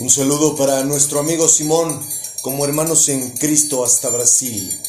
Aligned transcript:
Un 0.00 0.08
saludo 0.08 0.54
para 0.54 0.84
nuestro 0.84 1.18
amigo 1.18 1.48
Simón, 1.48 2.00
como 2.42 2.64
hermanos 2.64 3.08
en 3.08 3.30
Cristo 3.30 3.84
hasta 3.84 4.08
Brasil. 4.10 4.80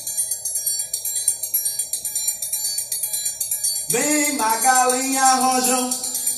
Vem 3.90 4.33
Magalenha 4.37 5.35
Rojão, 5.37 5.90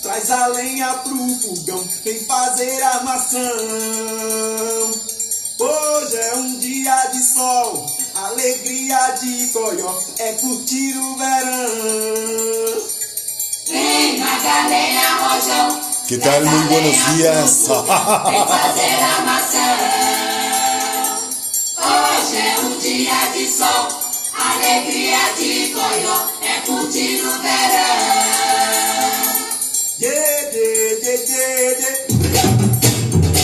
traz 0.01 0.31
a 0.31 0.47
lenha 0.47 0.93
pro 1.03 1.17
fogão, 1.41 1.83
vem 2.05 2.25
fazer 2.25 2.81
armação. 2.81 3.41
Hoje 5.59 6.15
é 6.15 6.35
um 6.37 6.59
dia 6.59 7.07
de 7.11 7.23
sol, 7.25 7.85
alegria 8.15 9.17
de 9.21 9.47
coió, 9.47 9.99
é 10.17 10.31
curtir 10.35 10.97
o 10.97 11.17
verão. 11.17 12.83
Vem 13.67 14.17
Magalenha 14.17 15.17
Rojão, 15.17 15.90
¿Qué 16.11 16.17
tal? 16.17 16.43
Muy 16.43 16.63
buenos 16.67 17.15
días. 17.15 17.69
um. 17.69 17.85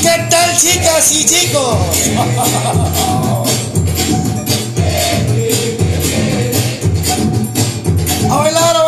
¿Qué 0.01 0.27
tal, 0.29 0.57
chicas 0.57 1.11
y 1.13 1.25
chicos? 1.25 1.77
A 8.29 8.35
bailar, 8.35 8.75
a 8.75 8.83
bailar. 8.83 8.86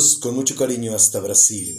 Con 0.00 0.34
mucho 0.34 0.56
cariño 0.56 0.94
hasta 0.94 1.20
Brasil. 1.20 1.76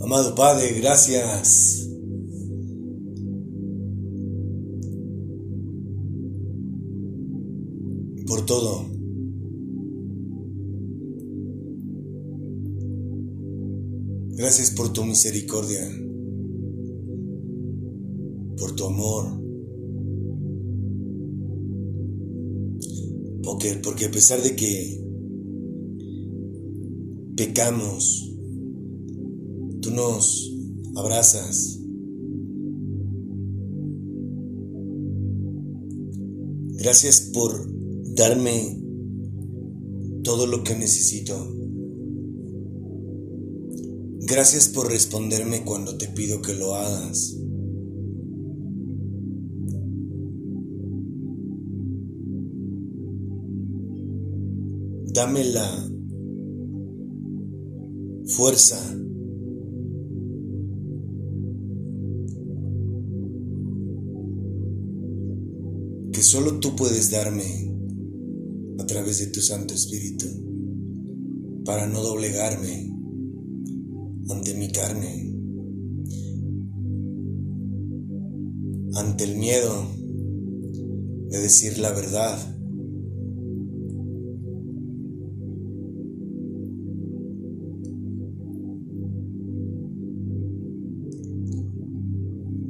Amado 0.00 0.36
Padre, 0.36 0.74
gracias. 0.74 1.85
Misericordia, 15.16 15.80
por 18.58 18.76
tu 18.76 18.84
amor. 18.84 19.24
Porque, 23.42 23.80
porque 23.82 24.04
a 24.04 24.10
pesar 24.10 24.42
de 24.42 24.54
que 24.54 25.02
pecamos, 27.34 28.30
tú 29.80 29.90
nos 29.90 30.54
abrazas. 30.96 31.80
Gracias 36.72 37.30
por 37.32 37.52
darme 38.14 38.82
todo 40.22 40.46
lo 40.46 40.62
que 40.62 40.74
necesito. 40.74 41.34
Gracias 44.28 44.68
por 44.68 44.90
responderme 44.90 45.64
cuando 45.64 45.96
te 45.96 46.08
pido 46.08 46.42
que 46.42 46.52
lo 46.52 46.74
hagas. 46.74 47.36
Dame 55.14 55.44
la 55.44 55.88
fuerza 58.26 58.76
que 66.12 66.22
solo 66.22 66.58
tú 66.58 66.74
puedes 66.74 67.12
darme 67.12 67.44
a 68.80 68.86
través 68.86 69.20
de 69.20 69.28
tu 69.28 69.40
Santo 69.40 69.72
Espíritu 69.72 70.26
para 71.64 71.86
no 71.86 72.02
doblegarme 72.02 72.95
ante 74.28 74.54
mi 74.54 74.70
carne, 74.72 75.32
ante 78.94 79.24
el 79.24 79.36
miedo 79.36 79.86
de 81.30 81.38
decir 81.38 81.78
la 81.78 81.92
verdad. 81.92 82.38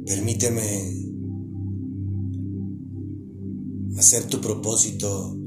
Permíteme 0.05 0.97
hacer 3.97 4.23
tu 4.25 4.39
propósito 4.39 5.37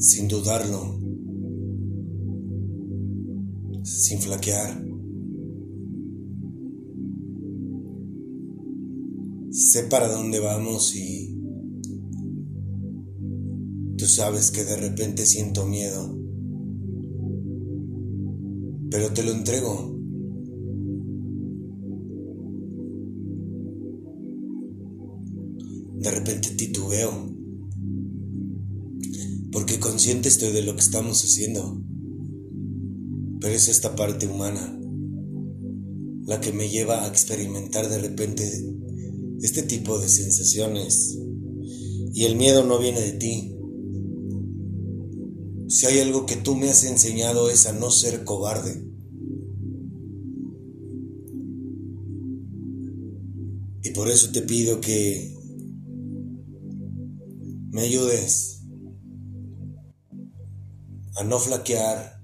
sin 0.00 0.28
dudarlo, 0.28 0.98
sin 3.84 4.18
flaquear. 4.18 4.82
Sé 9.50 9.82
para 9.84 10.08
dónde 10.08 10.40
vamos 10.40 10.96
y 10.96 11.36
tú 13.98 14.06
sabes 14.06 14.50
que 14.50 14.64
de 14.64 14.76
repente 14.76 15.26
siento 15.26 15.66
miedo, 15.66 16.18
pero 18.90 19.12
te 19.12 19.22
lo 19.22 19.32
entrego. 19.32 19.99
Consciente 30.10 30.28
estoy 30.28 30.50
de 30.50 30.62
lo 30.62 30.74
que 30.74 30.80
estamos 30.80 31.22
haciendo, 31.22 31.80
pero 33.40 33.54
es 33.54 33.68
esta 33.68 33.94
parte 33.94 34.26
humana 34.26 34.76
la 36.26 36.40
que 36.40 36.52
me 36.52 36.68
lleva 36.68 37.04
a 37.04 37.06
experimentar 37.06 37.88
de 37.88 37.98
repente 37.98 38.44
este 39.40 39.62
tipo 39.62 40.00
de 40.00 40.08
sensaciones. 40.08 41.16
Y 42.12 42.24
el 42.24 42.34
miedo 42.34 42.64
no 42.64 42.80
viene 42.80 43.00
de 43.00 43.12
ti. 43.12 43.54
Si 45.68 45.86
hay 45.86 46.00
algo 46.00 46.26
que 46.26 46.34
tú 46.34 46.56
me 46.56 46.70
has 46.70 46.82
enseñado 46.82 47.48
es 47.48 47.66
a 47.66 47.72
no 47.72 47.92
ser 47.92 48.24
cobarde. 48.24 48.84
Y 53.84 53.90
por 53.90 54.10
eso 54.10 54.32
te 54.32 54.42
pido 54.42 54.80
que 54.80 55.36
me 57.70 57.82
ayudes 57.82 58.59
a 61.20 61.22
no 61.22 61.38
flaquear, 61.38 62.18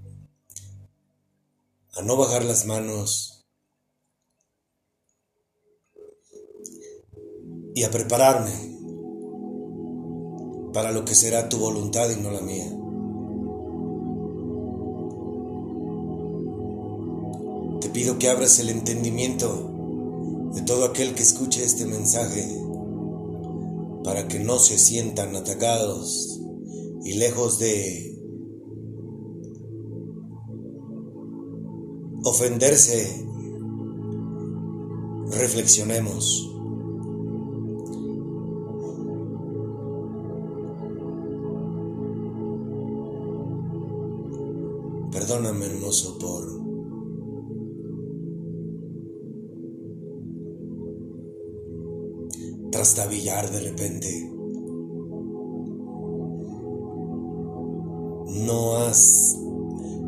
a 1.93 2.01
no 2.01 2.17
bajar 2.17 2.43
las 2.43 2.65
manos 2.65 3.45
y 7.75 7.83
a 7.83 7.91
prepararme 7.91 8.49
para 10.73 10.91
lo 10.91 11.05
que 11.05 11.13
será 11.13 11.47
tu 11.47 11.59
voluntad 11.59 12.09
y 12.09 12.15
no 12.15 12.31
la 12.31 12.41
mía. 12.41 12.65
Te 17.81 17.89
pido 17.89 18.17
que 18.17 18.29
abras 18.31 18.57
el 18.57 18.69
entendimiento 18.69 20.49
de 20.55 20.63
todo 20.63 20.85
aquel 20.85 21.13
que 21.13 21.21
escuche 21.21 21.63
este 21.63 21.85
mensaje 21.85 22.47
para 24.03 24.27
que 24.27 24.39
no 24.39 24.57
se 24.57 24.79
sientan 24.79 25.35
atacados 25.35 26.39
y 27.03 27.13
lejos 27.13 27.59
de 27.59 28.16
ofenderse, 32.23 33.25
reflexionemos. 35.31 36.53
Perdóname, 45.11 45.65
hermoso, 45.65 46.17
por 46.19 46.57
trastabillar 52.71 53.49
de 53.49 53.59
repente. 53.59 54.31
No 58.45 58.77
has, 58.77 59.35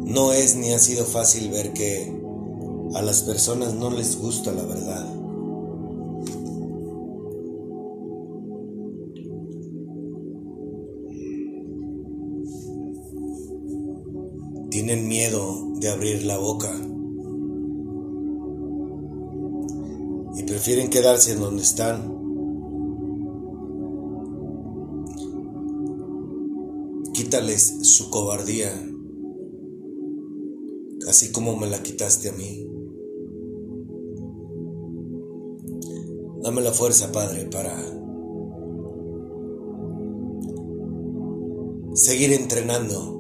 no 0.10 0.34
es 0.34 0.56
ni 0.56 0.74
ha 0.74 0.80
sido 0.80 1.06
fácil 1.06 1.50
ver 1.50 1.72
que 1.74 2.12
a 2.96 3.02
las 3.04 3.22
personas 3.22 3.76
no 3.76 3.92
les 3.92 4.18
gusta 4.20 4.52
la 4.52 4.64
verdad. 4.64 5.16
Tienen 14.72 15.08
miedo 15.08 15.74
de 15.80 15.90
abrir 15.90 16.24
la 16.24 16.38
boca 16.38 16.74
y 20.36 20.44
prefieren 20.44 20.90
quedarse 20.90 21.34
en 21.34 21.42
donde 21.42 21.62
están. 21.62 22.18
Quítales 27.14 27.80
su 27.82 28.10
cobardía, 28.10 28.89
así 31.10 31.32
como 31.32 31.56
me 31.56 31.68
la 31.68 31.82
quitaste 31.82 32.30
a 32.30 32.34
mí. 32.34 32.68
Dame 36.44 36.62
la 36.62 36.72
fuerza, 36.72 37.12
Padre, 37.12 37.46
para 37.46 37.76
seguir 41.96 42.32
entrenando 42.32 43.20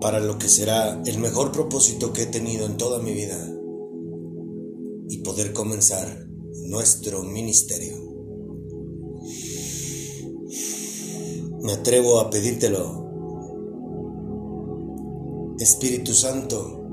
para 0.00 0.20
lo 0.20 0.38
que 0.38 0.48
será 0.48 1.00
el 1.06 1.18
mejor 1.18 1.52
propósito 1.52 2.12
que 2.12 2.22
he 2.22 2.26
tenido 2.26 2.66
en 2.66 2.76
toda 2.76 3.00
mi 3.00 3.12
vida 3.12 3.38
y 5.08 5.18
poder 5.18 5.52
comenzar 5.52 6.28
nuestro 6.66 7.22
ministerio. 7.22 7.96
Me 11.62 11.72
atrevo 11.72 12.20
a 12.20 12.30
pedírtelo, 12.30 13.01
Espíritu 15.62 16.12
Santo, 16.12 16.84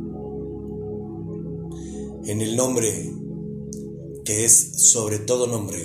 en 2.26 2.40
el 2.40 2.56
nombre 2.56 3.12
que 4.24 4.46
es 4.46 4.92
sobre 4.92 5.18
todo 5.18 5.48
nombre 5.48 5.80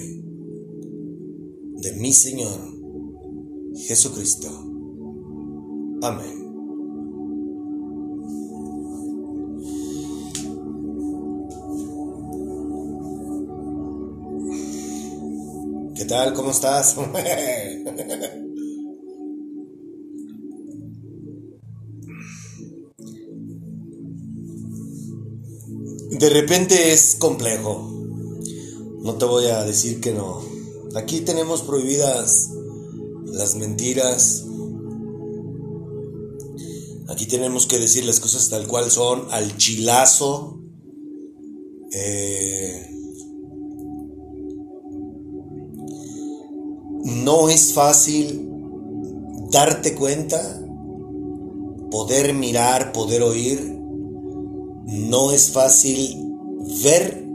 de 1.81 1.93
mi 1.95 2.13
Señor 2.13 2.61
Jesucristo. 3.87 4.49
Amén. 6.03 6.45
¿Qué 15.95 16.05
tal? 16.05 16.35
¿Cómo 16.35 16.51
estás? 16.51 16.97
De 26.25 26.31
repente 26.31 26.95
es 26.95 27.17
complejo. 27.17 27.87
No 29.03 29.17
te 29.17 29.27
voy 29.27 29.45
a 29.49 29.63
decir 29.63 30.01
que 30.01 30.15
no. 30.15 30.41
Aquí 30.95 31.21
tenemos 31.21 31.61
prohibidas 31.61 32.49
las 33.27 33.57
mentiras. 33.57 34.43
Aquí 37.09 37.27
tenemos 37.27 37.67
que 37.67 37.79
decir 37.79 38.07
las 38.07 38.21
cosas 38.21 38.49
tal 38.49 38.67
cual 38.67 38.91
son, 38.91 39.27
al 39.33 39.55
chilazo. 39.59 40.63
Eh, 41.93 42.91
no 47.05 47.51
es 47.51 47.75
fácil 47.75 48.49
darte 49.51 49.95
cuenta, 49.95 50.41
poder 51.91 52.33
mirar, 52.33 52.93
poder 52.93 53.23
oír. 53.23 53.74
No 54.95 55.33
es 55.33 55.51
fácil 55.51 56.17
ver 56.85 57.27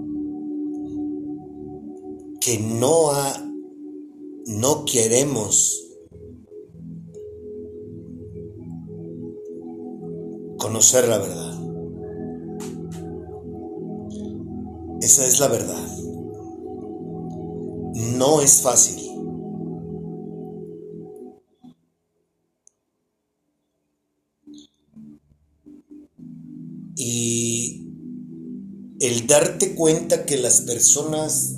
que 2.39 2.58
no, 2.58 3.12
ha, 3.12 3.46
no 4.46 4.86
queremos 4.86 5.86
conocer 10.58 11.08
la 11.08 11.18
verdad. 11.18 11.60
Esa 15.01 15.25
es 15.25 15.39
la 15.39 15.48
verdad. 15.48 15.88
No 18.18 18.42
es 18.42 18.62
fácil. 18.62 19.09
Y 27.01 27.88
el 29.00 29.25
darte 29.25 29.74
cuenta 29.74 30.25
que 30.25 30.38
las 30.38 30.60
personas 30.62 31.56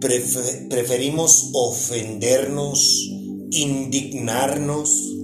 prefe- 0.00 0.68
preferimos 0.68 1.50
ofendernos, 1.52 3.08
indignarnos 3.52 5.14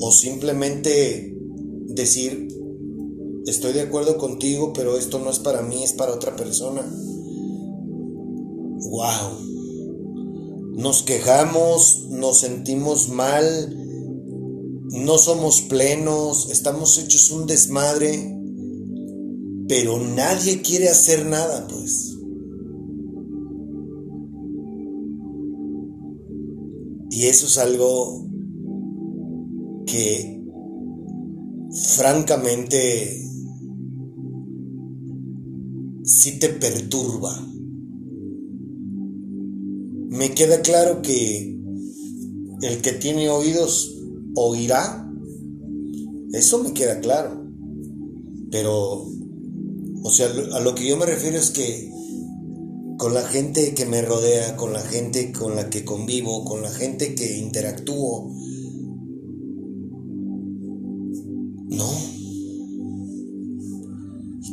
o 0.00 0.10
simplemente 0.10 1.36
decir, 1.88 2.48
estoy 3.44 3.74
de 3.74 3.82
acuerdo 3.82 4.16
contigo, 4.16 4.72
pero 4.72 4.96
esto 4.96 5.18
no 5.18 5.28
es 5.30 5.40
para 5.40 5.60
mí, 5.60 5.84
es 5.84 5.92
para 5.92 6.14
otra 6.14 6.36
persona. 6.36 6.80
Wow. 8.88 9.40
Nos 10.74 11.02
quejamos, 11.02 12.06
nos 12.08 12.40
sentimos 12.40 13.10
mal, 13.10 13.81
no 14.92 15.16
somos 15.16 15.62
plenos, 15.62 16.50
estamos 16.50 16.98
hechos 16.98 17.30
un 17.30 17.46
desmadre, 17.46 18.38
pero 19.66 19.98
nadie 19.98 20.60
quiere 20.60 20.90
hacer 20.90 21.24
nada, 21.24 21.66
pues. 21.66 22.14
Y 27.10 27.26
eso 27.26 27.46
es 27.46 27.56
algo 27.56 28.26
que 29.86 30.42
francamente 31.96 33.18
sí 36.04 36.38
te 36.38 36.50
perturba. 36.50 37.34
Me 40.10 40.32
queda 40.34 40.60
claro 40.60 41.00
que 41.00 41.58
el 42.60 42.82
que 42.82 42.92
tiene 42.92 43.30
oídos 43.30 44.01
oirá. 44.34 45.08
Eso 46.32 46.62
me 46.62 46.72
queda 46.72 47.00
claro. 47.00 47.46
Pero, 48.50 49.06
o 50.02 50.10
sea, 50.10 50.28
a 50.54 50.60
lo 50.60 50.74
que 50.74 50.86
yo 50.86 50.96
me 50.96 51.06
refiero 51.06 51.38
es 51.38 51.50
que 51.50 51.90
con 52.98 53.14
la 53.14 53.22
gente 53.22 53.74
que 53.74 53.86
me 53.86 54.02
rodea, 54.02 54.56
con 54.56 54.72
la 54.72 54.80
gente 54.80 55.32
con 55.32 55.56
la 55.56 55.70
que 55.70 55.84
convivo, 55.84 56.44
con 56.44 56.62
la 56.62 56.70
gente 56.70 57.14
que 57.14 57.38
interactúo, 57.38 58.32
no. 61.68 61.90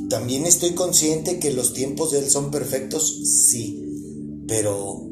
También 0.09 0.45
estoy 0.45 0.71
consciente 0.71 1.37
que 1.37 1.53
los 1.53 1.73
tiempos 1.73 2.11
de 2.11 2.19
él 2.19 2.29
son 2.29 2.49
perfectos, 2.49 3.21
sí, 3.23 3.85
pero... 4.47 5.05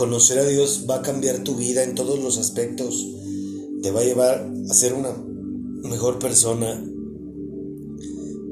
conocer 0.00 0.38
a 0.38 0.46
Dios 0.46 0.86
va 0.88 0.96
a 0.96 1.02
cambiar 1.02 1.44
tu 1.44 1.56
vida 1.56 1.84
en 1.84 1.94
todos 1.94 2.18
los 2.18 2.38
aspectos, 2.38 3.06
te 3.82 3.90
va 3.90 4.00
a 4.00 4.04
llevar 4.04 4.50
a 4.70 4.72
ser 4.72 4.94
una 4.94 5.12
mejor 5.82 6.18
persona, 6.18 6.82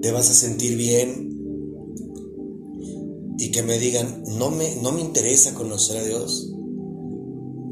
te 0.02 0.12
vas 0.12 0.28
a 0.28 0.34
sentir 0.34 0.76
bien. 0.76 1.26
Y 3.38 3.50
que 3.50 3.62
me 3.62 3.78
digan, 3.78 4.24
no 4.36 4.50
me, 4.50 4.76
no 4.82 4.92
me 4.92 5.00
interesa 5.00 5.54
conocer 5.54 5.96
a 5.96 6.04
Dios, 6.04 6.52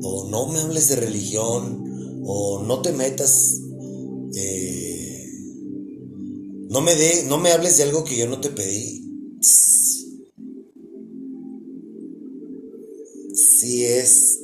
o 0.00 0.26
no 0.30 0.48
me 0.48 0.60
hables 0.60 0.88
de 0.88 0.96
religión, 0.96 2.22
o 2.24 2.62
no 2.62 2.80
te 2.80 2.94
metas, 2.94 3.60
eh, 4.34 5.28
no, 6.70 6.80
me 6.80 6.94
de, 6.94 7.24
no 7.24 7.36
me 7.36 7.52
hables 7.52 7.76
de 7.76 7.82
algo 7.82 8.04
que 8.04 8.16
yo 8.16 8.26
no 8.26 8.40
te 8.40 8.48
pedí. 8.48 9.02
Sí 13.58 13.86
es 13.86 14.38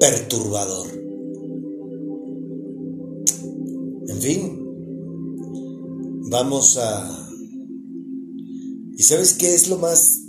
perturbador. 0.00 0.86
En 4.06 4.18
fin, 4.22 4.58
vamos 6.30 6.78
a... 6.78 7.30
¿Y 8.96 9.02
sabes 9.02 9.34
qué 9.34 9.54
es 9.54 9.68
lo 9.68 9.76
más, 9.76 10.22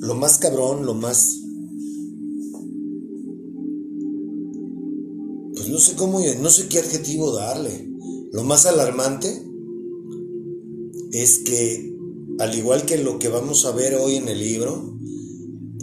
lo 0.00 0.14
más 0.14 0.36
cabrón, 0.36 0.84
lo 0.84 0.92
más... 0.92 1.40
Pues 5.54 5.70
no 5.70 5.78
sé 5.78 5.96
cómo, 5.96 6.20
no 6.20 6.50
sé 6.50 6.68
qué 6.68 6.80
adjetivo 6.80 7.32
darle. 7.32 7.88
Lo 8.32 8.44
más 8.44 8.66
alarmante 8.66 9.42
es 11.12 11.38
que, 11.38 11.89
al 12.40 12.54
igual 12.54 12.86
que 12.86 12.96
lo 12.96 13.18
que 13.18 13.28
vamos 13.28 13.66
a 13.66 13.72
ver 13.72 13.94
hoy 13.94 14.16
en 14.16 14.26
el 14.28 14.38
libro, 14.38 14.96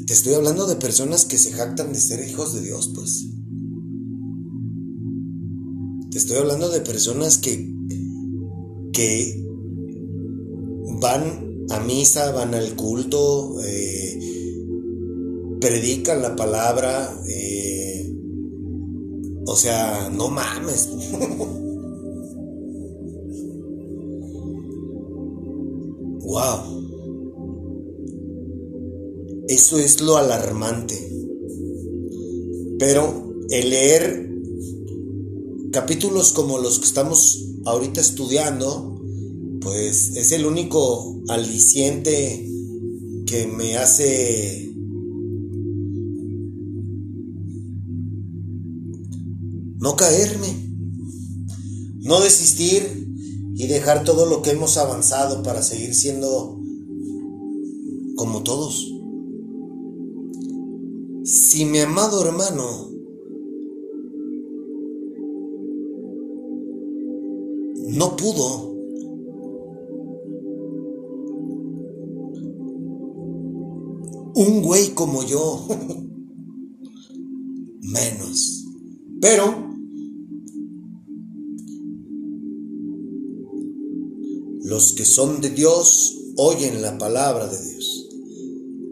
te 0.08 0.14
estoy 0.14 0.34
hablando 0.34 0.66
de 0.66 0.76
personas 0.76 1.26
que 1.26 1.38
se 1.38 1.52
jactan 1.52 1.94
de 1.94 2.00
ser 2.00 2.28
hijos 2.28 2.56
de 2.56 2.62
Dios, 2.62 2.92
pues. 2.96 3.28
Te 6.10 6.18
estoy 6.18 6.38
hablando 6.38 6.70
de 6.70 6.82
personas 6.82 7.38
que, 7.38 7.72
que 8.92 9.40
van 11.00 11.68
a 11.70 11.80
misa, 11.82 12.32
van 12.32 12.56
al 12.56 12.76
culto, 12.76 13.62
eh, 13.64 14.20
predican 15.62 16.24
la 16.24 16.36
palabra, 16.36 17.22
eh, 17.30 18.16
o 19.46 19.56
sea, 19.56 20.10
no 20.10 20.30
mames. 20.30 20.90
wow. 26.38 26.62
Eso 29.48 29.80
es 29.80 30.02
lo 30.02 30.18
alarmante. 30.18 30.96
Pero 32.78 33.34
el 33.50 33.70
leer 33.70 34.30
capítulos 35.72 36.32
como 36.34 36.60
los 36.60 36.80
que 36.80 36.86
estamos 36.86 37.44
ahorita 37.66 38.02
estudiando, 38.02 39.02
pues 39.62 40.16
es 40.16 40.32
el 40.32 40.46
único 40.46 41.22
aliciente 41.28 42.48
que 43.26 43.48
me 43.48 43.78
hace 43.78 44.72
no 49.80 49.96
caerme, 49.96 50.48
no 52.00 52.22
desistir 52.22 53.07
y 53.60 53.66
dejar 53.66 54.04
todo 54.04 54.28
lo 54.28 54.44
que 54.44 54.52
hemos 54.52 54.78
avanzado 54.78 55.42
para 55.42 55.64
seguir 55.64 55.96
siendo 55.96 56.62
como 58.16 58.44
todos. 58.44 58.94
Si 61.24 61.66
mi 61.66 61.80
amado 61.80 62.24
hermano 62.24 62.92
no 67.88 68.16
pudo, 68.16 68.76
un 74.36 74.62
güey 74.62 74.94
como 74.94 75.24
yo, 75.24 75.66
menos. 77.82 78.66
Pero 79.20 79.67
los 84.68 84.92
que 84.92 85.06
son 85.06 85.40
de 85.40 85.50
Dios 85.50 86.14
oyen 86.36 86.82
la 86.82 86.98
palabra 86.98 87.48
de 87.48 87.58
Dios. 87.58 88.10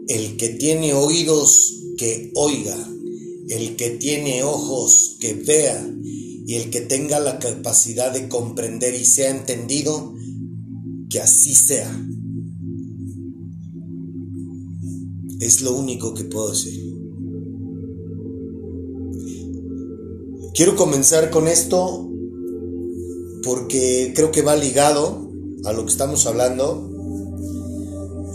El 0.08 0.38
que 0.38 0.48
tiene 0.48 0.94
oídos, 0.94 1.74
que 1.98 2.32
oiga. 2.34 2.76
El 3.50 3.76
que 3.76 3.90
tiene 3.90 4.42
ojos, 4.42 5.18
que 5.20 5.34
vea. 5.34 5.86
Y 6.02 6.54
el 6.54 6.70
que 6.70 6.80
tenga 6.80 7.20
la 7.20 7.38
capacidad 7.38 8.10
de 8.10 8.26
comprender 8.26 8.94
y 8.94 9.04
sea 9.04 9.28
entendido, 9.28 10.14
que 11.10 11.20
así 11.20 11.54
sea. 11.54 11.94
Es 15.40 15.60
lo 15.60 15.74
único 15.74 16.14
que 16.14 16.24
puedo 16.24 16.52
decir. 16.52 16.86
Quiero 20.54 20.74
comenzar 20.74 21.30
con 21.30 21.48
esto 21.48 22.10
porque 23.44 24.14
creo 24.16 24.32
que 24.32 24.40
va 24.40 24.56
ligado 24.56 25.25
a 25.64 25.72
lo 25.72 25.84
que 25.84 25.90
estamos 25.90 26.26
hablando 26.26 26.90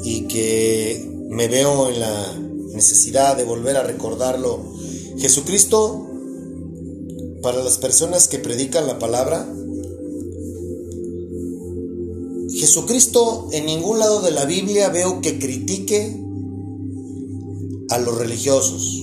y 0.04 0.28
que 0.28 1.10
me 1.30 1.48
veo 1.48 1.90
en 1.90 2.00
la 2.00 2.38
necesidad 2.74 3.38
de 3.38 3.44
volver 3.44 3.78
a 3.78 3.84
recordarlo. 3.84 4.60
Jesucristo, 5.18 6.08
para 7.42 7.64
las 7.64 7.78
personas 7.78 8.28
que 8.28 8.40
predican 8.40 8.88
la 8.88 9.00
palabra, 9.00 9.48
Jesucristo 12.54 13.48
en 13.52 13.66
ningún 13.66 14.00
lado 14.00 14.22
de 14.22 14.32
la 14.32 14.46
Biblia 14.46 14.90
veo 14.90 15.22
que 15.22 15.40
critique 15.40 16.22
a 17.90 17.98
los 17.98 18.18
religiosos. 18.18 19.02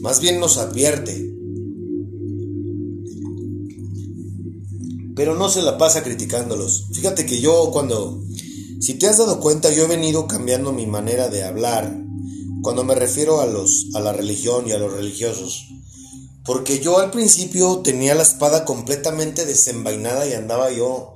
Más 0.00 0.20
bien 0.20 0.40
nos 0.40 0.58
advierte. 0.58 1.35
Pero 5.16 5.34
no 5.34 5.48
se 5.48 5.62
la 5.62 5.78
pasa 5.78 6.04
criticándolos. 6.04 6.88
Fíjate 6.92 7.24
que 7.24 7.40
yo 7.40 7.70
cuando, 7.72 8.22
si 8.80 8.94
te 8.94 9.06
has 9.06 9.16
dado 9.16 9.40
cuenta, 9.40 9.72
yo 9.72 9.84
he 9.84 9.88
venido 9.88 10.28
cambiando 10.28 10.72
mi 10.72 10.86
manera 10.86 11.28
de 11.28 11.42
hablar 11.42 12.02
cuando 12.62 12.84
me 12.84 12.94
refiero 12.94 13.40
a 13.40 13.46
los 13.46 13.86
a 13.94 14.00
la 14.00 14.12
religión 14.12 14.68
y 14.68 14.72
a 14.72 14.78
los 14.78 14.92
religiosos. 14.92 15.68
Porque 16.44 16.80
yo 16.80 16.98
al 16.98 17.10
principio 17.10 17.78
tenía 17.78 18.14
la 18.14 18.22
espada 18.22 18.64
completamente 18.64 19.46
desenvainada 19.46 20.28
y 20.28 20.34
andaba 20.34 20.70
yo 20.70 21.14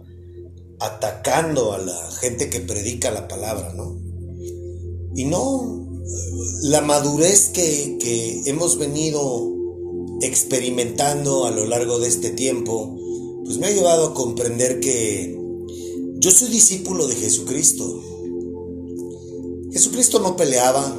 atacando 0.81 1.75
a 1.75 1.79
la 1.79 2.11
gente 2.21 2.49
que 2.49 2.61
predica 2.61 3.11
la 3.11 3.29
palabra, 3.29 3.75
¿no? 3.75 4.01
Y 5.15 5.25
no, 5.27 6.01
la 6.63 6.81
madurez 6.81 7.51
que, 7.51 7.99
que 8.01 8.43
hemos 8.47 8.79
venido 8.79 9.53
experimentando 10.23 11.47
a 11.47 11.51
lo 11.51 11.67
largo 11.67 11.99
de 11.99 12.09
este 12.09 12.31
tiempo, 12.31 12.97
pues 13.51 13.59
me 13.59 13.67
ha 13.67 13.73
llevado 13.73 14.07
a 14.07 14.15
comprender 14.15 14.79
que 14.79 15.37
yo 16.21 16.31
soy 16.31 16.51
discípulo 16.51 17.09
de 17.09 17.17
Jesucristo. 17.17 18.01
Jesucristo 19.73 20.21
no 20.21 20.37
peleaba, 20.37 20.97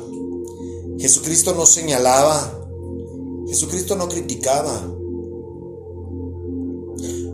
Jesucristo 1.00 1.56
no 1.56 1.66
señalaba, 1.66 2.68
Jesucristo 3.48 3.96
no 3.96 4.10
criticaba, 4.10 4.82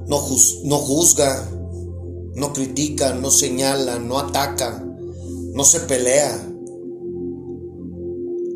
no, 0.08 0.28
no 0.66 0.78
juzga, 0.78 1.52
no 2.36 2.54
critica, 2.54 3.16
no 3.16 3.32
señala, 3.32 3.98
no 3.98 4.20
ataca, 4.20 4.86
no 5.52 5.64
se 5.64 5.80
pelea. 5.80 6.48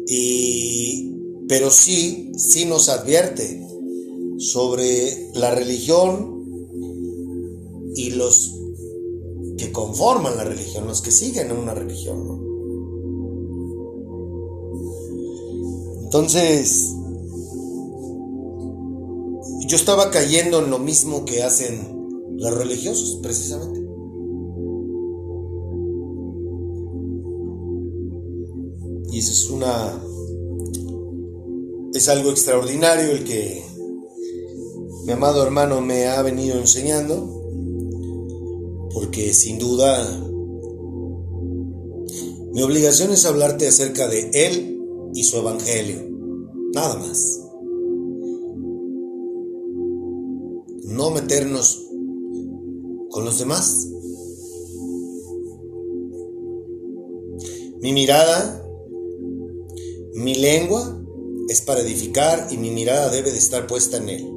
Y, 0.06 1.12
pero 1.48 1.72
sí, 1.72 2.32
sí 2.38 2.66
nos 2.66 2.88
advierte 2.88 3.68
sobre 4.38 5.32
la 5.34 5.56
religión 5.56 6.40
y 7.96 8.12
los 8.12 8.58
que 9.58 9.72
conforman 9.72 10.38
la 10.38 10.44
religión, 10.44 10.88
los 10.88 11.02
que 11.02 11.12
siguen 11.12 11.52
una 11.52 11.74
religión. 11.74 12.42
Entonces, 16.04 16.94
yo 19.68 19.76
estaba 19.76 20.12
cayendo 20.12 20.60
en 20.60 20.70
lo 20.70 20.80
mismo 20.80 21.24
que 21.24 21.44
hacen 21.44 22.36
los 22.38 22.54
religiosos, 22.54 23.20
precisamente. 23.22 23.80
Y 29.12 29.20
eso 29.20 29.32
es 29.32 29.50
una... 29.50 30.04
Es 31.94 32.10
algo 32.10 32.32
extraordinario 32.32 33.12
el 33.12 33.24
que 33.24 33.64
mi 35.06 35.12
amado 35.14 35.44
hermano 35.44 35.82
me 35.82 36.08
ha 36.08 36.22
venido 36.22 36.58
enseñando, 36.58 37.41
porque 38.94 39.34
sin 39.34 39.60
duda 39.60 40.28
mi 42.54 42.62
obligación 42.64 43.12
es 43.14 43.26
hablarte 43.26 43.66
acerca 43.66 44.10
de 44.10 44.30
Él 44.34 44.78
y 45.14 45.24
su 45.24 45.38
Evangelio, 45.38 46.06
nada 46.74 46.98
más. 46.98 47.40
No 50.84 51.12
meternos 51.12 51.88
con 53.10 53.24
los 53.24 53.40
demás. 53.40 53.88
Mi 57.80 57.94
mirada, 57.94 58.68
mi 60.16 60.36
lengua 60.36 61.02
es 61.48 61.62
para 61.62 61.80
edificar 61.80 62.50
y 62.52 62.58
mi 62.58 62.70
mirada 62.72 63.10
debe 63.10 63.32
de 63.32 63.38
estar 63.38 63.66
puesta 63.66 63.96
en 63.96 64.10
Él, 64.10 64.30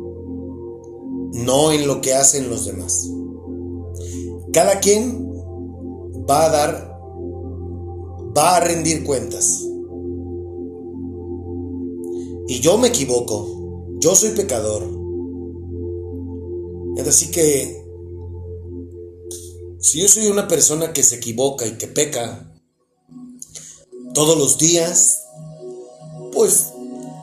no 1.33 1.73
en 1.73 1.89
lo 1.89 2.01
que 2.01 2.15
hacen 2.15 2.49
los 2.49 2.65
demás. 2.65 3.11
Cada 4.55 4.79
quien 4.79 5.33
va 6.31 6.45
a 6.45 6.49
dar, 6.49 6.99
va 8.39 8.57
a 8.57 8.61
rendir 8.61 9.03
cuentas. 9.03 9.65
Y 12.47 12.61
yo 12.61 12.79
me 12.79 12.87
equivoco, 12.87 13.97
yo 13.99 14.15
soy 14.15 14.31
pecador. 14.31 14.85
Es 16.97 17.09
así 17.09 17.33
que, 17.33 17.85
si 19.81 20.03
yo 20.03 20.07
soy 20.07 20.29
una 20.29 20.47
persona 20.47 20.93
que 20.93 21.03
se 21.03 21.17
equivoca 21.17 21.67
y 21.67 21.77
que 21.77 21.89
peca 21.89 22.55
todos 24.15 24.39
los 24.39 24.57
días, 24.57 25.25
pues, 26.33 26.73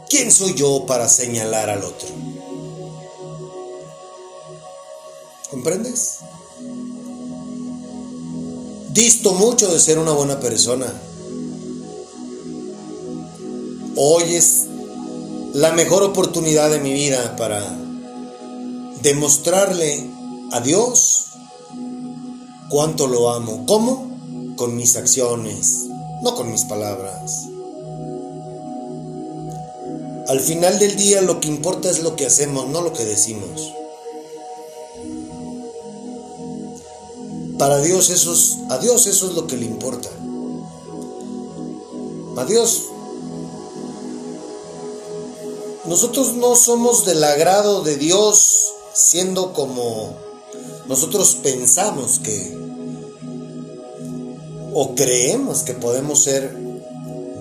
¿quién 0.09 0.33
soy 0.33 0.53
yo 0.53 0.85
para 0.85 1.07
señalar 1.07 1.69
al 1.69 1.85
otro? 1.85 2.09
¿Comprendes? 5.49 6.19
Disto 8.93 9.33
mucho 9.33 9.71
de 9.71 9.79
ser 9.79 9.99
una 9.99 10.11
buena 10.11 10.41
persona. 10.41 10.93
Hoy 13.95 14.35
es 14.35 14.65
la 15.53 15.71
mejor 15.71 16.03
oportunidad 16.03 16.69
de 16.69 16.81
mi 16.81 16.91
vida 16.91 17.37
para 17.37 17.63
demostrarle 19.01 20.09
a 20.51 20.59
Dios 20.59 21.27
cuánto 22.69 23.07
lo 23.07 23.31
amo. 23.31 23.65
¿Cómo? 23.65 24.11
Con 24.57 24.75
mis 24.75 24.97
acciones, 24.97 25.85
no 26.21 26.35
con 26.35 26.51
mis 26.51 26.65
palabras. 26.65 27.47
Al 30.27 30.41
final 30.41 30.79
del 30.79 30.97
día 30.97 31.21
lo 31.21 31.39
que 31.39 31.47
importa 31.47 31.89
es 31.89 32.03
lo 32.03 32.17
que 32.17 32.25
hacemos, 32.25 32.67
no 32.67 32.81
lo 32.81 32.91
que 32.91 33.05
decimos. 33.05 33.71
Para 37.61 37.79
Dios 37.79 38.09
eso 38.09 38.33
es, 38.33 38.57
a 38.71 38.79
Dios 38.79 39.05
eso 39.05 39.27
es 39.27 39.35
lo 39.35 39.45
que 39.45 39.55
le 39.55 39.67
importa. 39.67 40.09
A 42.35 42.45
Dios 42.45 42.85
nosotros 45.85 46.33
no 46.33 46.55
somos 46.55 47.05
del 47.05 47.23
agrado 47.23 47.83
de 47.83 47.97
Dios 47.97 48.73
siendo 48.95 49.53
como 49.53 50.15
nosotros 50.87 51.37
pensamos 51.43 52.17
que 52.17 52.57
o 54.73 54.95
creemos 54.95 55.61
que 55.61 55.75
podemos 55.75 56.23
ser 56.23 56.57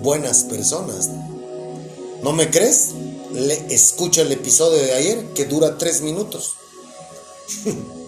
buenas 0.03 0.43
personas. 0.43 1.09
¿No 2.21 2.31
me 2.31 2.51
crees? 2.51 2.89
Le, 3.33 3.73
escucha 3.73 4.21
el 4.21 4.31
episodio 4.31 4.83
de 4.83 4.93
ayer 4.93 5.33
que 5.33 5.45
dura 5.45 5.79
tres 5.79 6.01
minutos. 6.01 6.53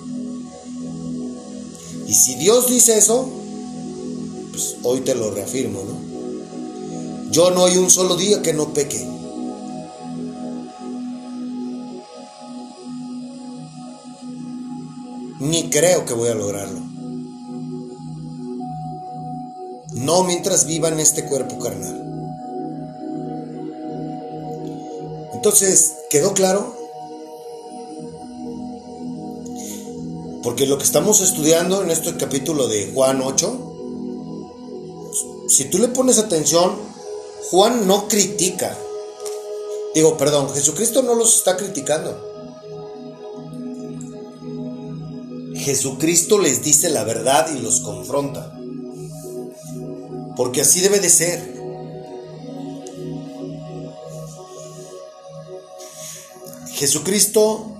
y 2.14 2.16
si 2.16 2.36
Dios 2.36 2.70
dice 2.70 2.96
eso, 2.96 3.28
pues 4.52 4.76
hoy 4.84 5.02
te 5.02 5.16
lo 5.16 5.32
reafirmo, 5.32 5.82
¿no? 5.84 7.32
Yo 7.32 7.50
no 7.50 7.66
hay 7.66 7.78
un 7.78 7.90
solo 7.90 8.16
día 8.16 8.44
que 8.44 8.54
no 8.54 8.72
peque. 8.72 9.04
Ni 15.40 15.72
creo 15.72 16.06
que 16.06 16.14
voy 16.14 16.30
a 16.30 16.36
lograrlo. 16.36 16.82
No 19.94 20.24
mientras 20.24 20.68
viva 20.68 20.90
en 20.90 21.00
este 21.00 21.26
cuerpo 21.26 21.58
carnal. 21.58 22.00
Entonces, 25.34 25.96
¿quedó 26.12 26.36
claro? 26.36 26.83
Porque 30.44 30.68
lo 30.68 30.78
que 30.78 30.84
estamos 30.84 31.22
estudiando 31.22 31.82
en 31.82 31.90
este 31.90 32.18
capítulo 32.18 32.68
de 32.68 32.92
Juan 32.94 33.22
8, 33.22 33.74
si 35.48 35.66
tú 35.66 35.78
le 35.78 35.88
pones 35.88 36.20
atención, 36.20 36.76
Juan 37.50 37.88
no 37.88 38.08
critica. 38.10 38.78
Digo, 39.96 40.18
perdón, 40.18 40.50
Jesucristo 40.54 41.02
no 41.02 41.16
los 41.16 41.38
está 41.38 41.56
criticando. 41.56 42.32
Jesucristo 45.56 46.40
les 46.40 46.62
dice 46.62 46.90
la 46.90 47.06
verdad 47.06 47.48
y 47.56 47.60
los 47.60 47.80
confronta. 47.80 48.54
Porque 50.36 50.62
así 50.62 50.82
debe 50.82 51.00
de 51.00 51.10
ser. 51.10 51.54
Jesucristo, 56.74 57.73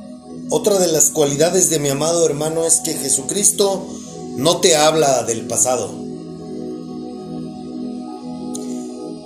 otra 0.50 0.78
de 0.78 0.88
las 0.88 1.10
cualidades 1.10 1.70
de 1.70 1.80
mi 1.80 1.90
amado 1.90 2.26
hermano 2.26 2.64
es 2.64 2.82
que 2.82 2.94
Jesucristo 2.94 3.88
no 4.36 4.62
te 4.62 4.76
habla 4.76 5.24
del 5.24 5.48
pasado. 5.48 5.92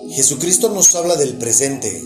Jesucristo 0.10 0.70
nos 0.70 0.96
habla 0.96 1.16
del 1.16 1.38
presente. 1.38 2.04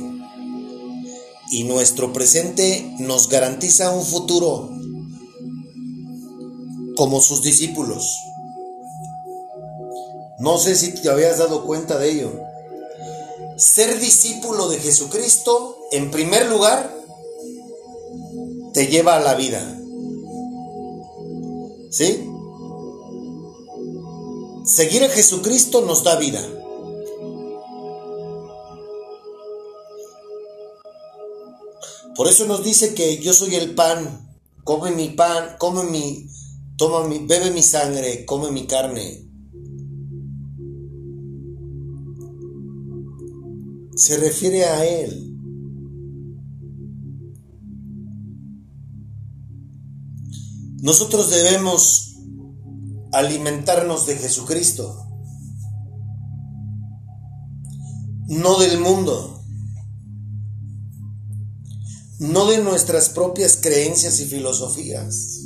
Y 1.52 1.64
nuestro 1.66 2.14
presente 2.14 2.94
nos 3.00 3.30
garantiza 3.30 3.92
un 3.92 4.06
futuro. 4.06 4.70
como 6.98 7.22
sus 7.22 7.42
discípulos. 7.42 8.20
No 10.40 10.58
sé 10.58 10.76
si 10.76 10.94
te 10.94 11.10
habías 11.10 11.38
dado 11.38 11.66
cuenta 11.66 11.98
de 11.98 12.12
ello. 12.12 12.32
Ser 13.58 14.00
discípulo 14.00 14.68
de 14.68 14.80
Jesucristo, 14.80 15.78
en 15.92 16.12
primer 16.12 16.48
lugar, 16.50 17.01
te 18.74 18.88
lleva 18.88 19.18
a 19.18 19.20
la 19.20 19.36
vida. 19.36 19.78
¿Sí? 21.90 22.28
Seguir 24.66 25.04
a 25.04 25.10
Jesucristo 25.10 25.82
nos 25.82 26.04
da 26.04 26.16
vida. 26.16 26.42
Por 32.16 32.28
eso 32.28 32.46
nos 32.46 32.64
dice 32.64 32.94
que 32.94 33.18
yo 33.18 33.34
soy 33.34 33.56
el 33.56 33.74
pan, 33.74 34.30
come 34.64 34.92
mi 34.92 35.10
pan, 35.10 35.56
come 35.58 35.84
mi, 35.84 36.28
toma 36.78 37.08
mi, 37.08 37.20
bebe 37.26 37.52
mi 37.52 37.64
sangre, 37.64 38.26
come 38.26 38.52
mi 38.52 38.68
carne. 38.68 39.28
Se 43.96 44.18
refiere 44.18 44.66
a 44.66 44.86
Él. 44.86 45.31
Nosotros 50.82 51.30
debemos 51.30 52.16
alimentarnos 53.14 54.08
de 54.08 54.16
Jesucristo, 54.16 55.08
no 58.28 58.58
del 58.58 58.80
mundo, 58.80 59.44
no 62.18 62.46
de 62.48 62.64
nuestras 62.64 63.10
propias 63.10 63.58
creencias 63.58 64.20
y 64.22 64.26
filosofías. 64.26 65.42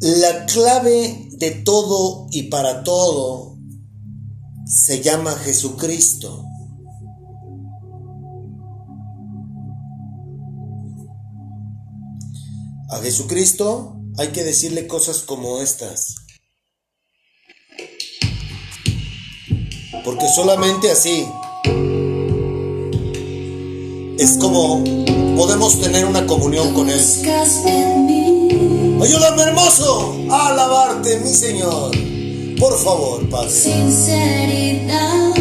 La 0.00 0.46
clave 0.46 1.28
de 1.32 1.50
todo 1.50 2.28
y 2.30 2.44
para 2.44 2.82
todo 2.82 3.58
se 4.64 5.02
llama 5.02 5.32
Jesucristo. 5.32 6.46
A 12.88 12.98
Jesucristo 12.98 13.96
hay 14.16 14.28
que 14.28 14.44
decirle 14.44 14.86
cosas 14.86 15.18
como 15.18 15.60
estas. 15.60 16.14
Porque 20.04 20.26
solamente 20.34 20.92
así 20.92 21.26
es 24.18 24.36
como 24.38 24.84
podemos 25.36 25.80
tener 25.80 26.06
una 26.06 26.26
comunión 26.26 26.72
con 26.74 26.88
Él. 26.88 27.00
Ayúdame 29.02 29.42
hermoso 29.42 30.16
a 30.30 30.48
alabarte, 30.48 31.18
mi 31.20 31.34
Señor. 31.34 31.90
Por 32.58 32.78
favor, 32.78 33.28
Padre. 33.28 33.50
sinceridad. 33.50 35.34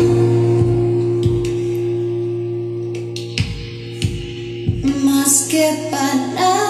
Más 5.04 5.44
que 5.50 5.90
palabras 5.92 6.65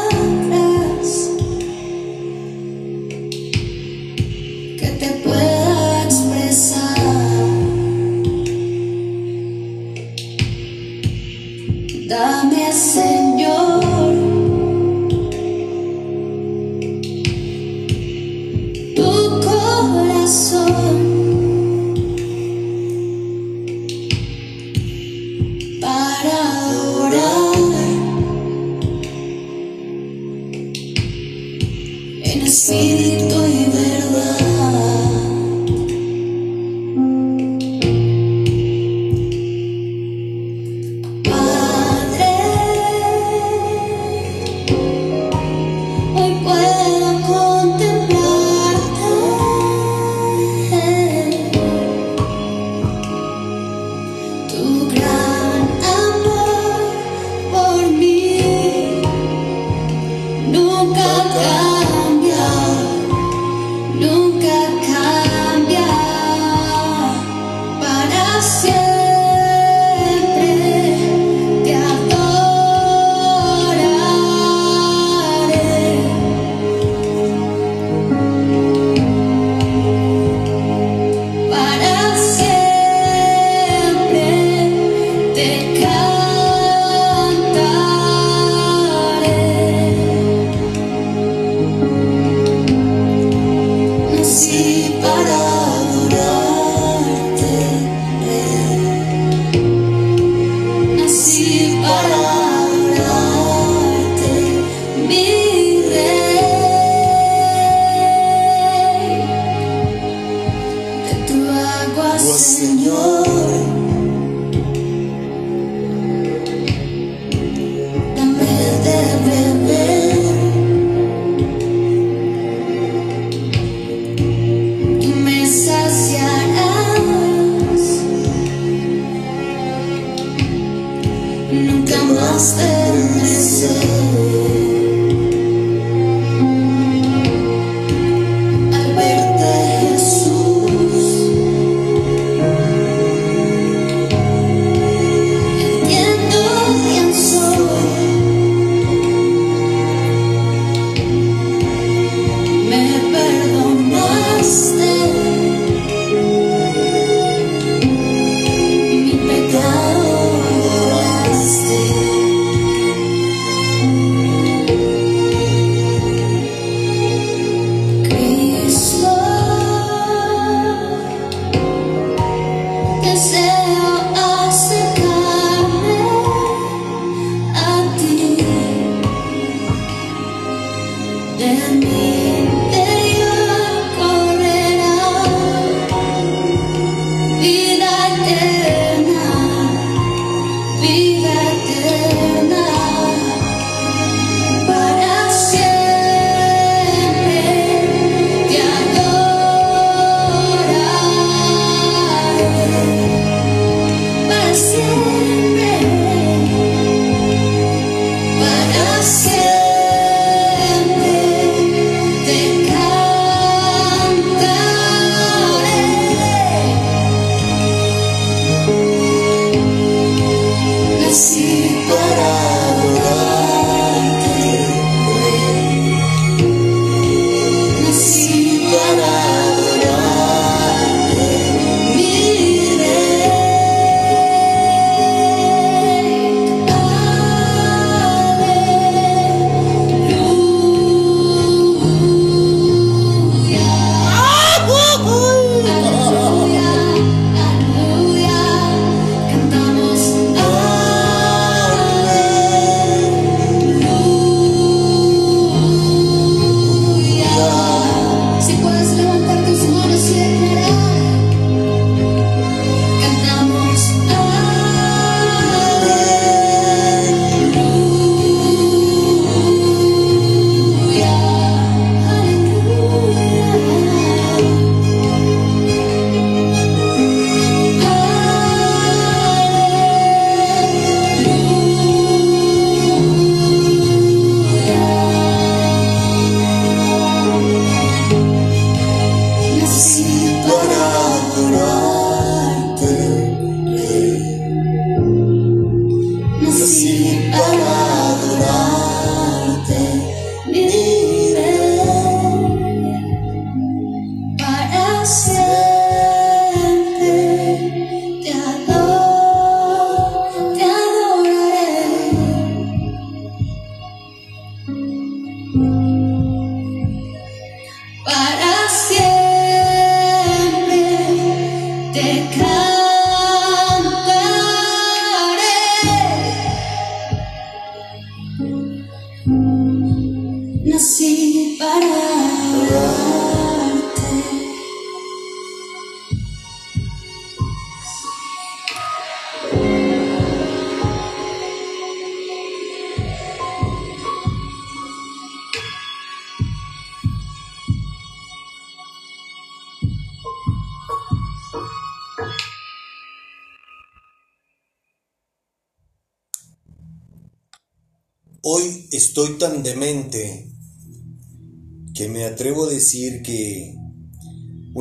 en 32.36 32.42
espíritu 32.42 33.48
y 33.48 33.66
verdad. 33.66 34.55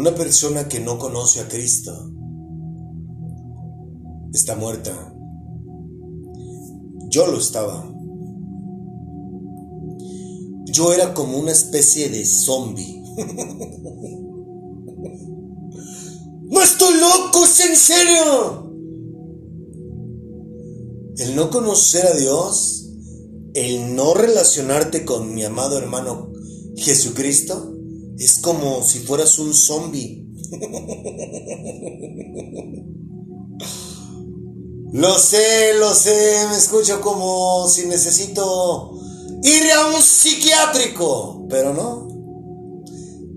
Una 0.06 0.14
persona 0.14 0.68
que 0.68 0.80
no 0.80 0.98
conoce 0.98 1.40
a 1.40 1.48
Cristo 1.48 2.12
está 4.34 4.54
muerta. 4.54 5.14
Yo 7.08 7.26
lo 7.26 7.38
estaba. 7.38 7.90
Yo 10.66 10.92
era 10.92 11.14
como 11.14 11.38
una 11.38 11.52
especie 11.52 12.10
de 12.10 12.26
zombie. 12.26 13.02
¡No 16.50 16.60
estoy 16.60 17.00
loco! 17.00 17.42
¡Es 17.46 17.60
en 17.60 17.74
serio! 17.74 18.74
El 21.16 21.34
no 21.34 21.48
conocer 21.48 22.04
a 22.04 22.14
Dios, 22.14 22.90
el 23.54 23.96
no 23.96 24.12
relacionarte 24.12 25.06
con 25.06 25.34
mi 25.34 25.44
amado 25.44 25.78
hermano 25.78 26.30
Jesucristo, 26.76 27.73
es 28.18 28.38
como 28.38 28.82
si 28.82 29.00
fueras 29.00 29.38
un 29.38 29.54
zombie. 29.54 30.26
Lo 34.92 35.18
sé, 35.18 35.74
lo 35.80 35.92
sé, 35.92 36.46
me 36.50 36.56
escucho 36.56 37.00
como 37.00 37.68
si 37.68 37.84
necesito 37.86 38.96
ir 39.42 39.72
a 39.72 39.88
un 39.88 40.00
psiquiátrico, 40.00 41.46
pero 41.50 41.74
no. 41.74 42.08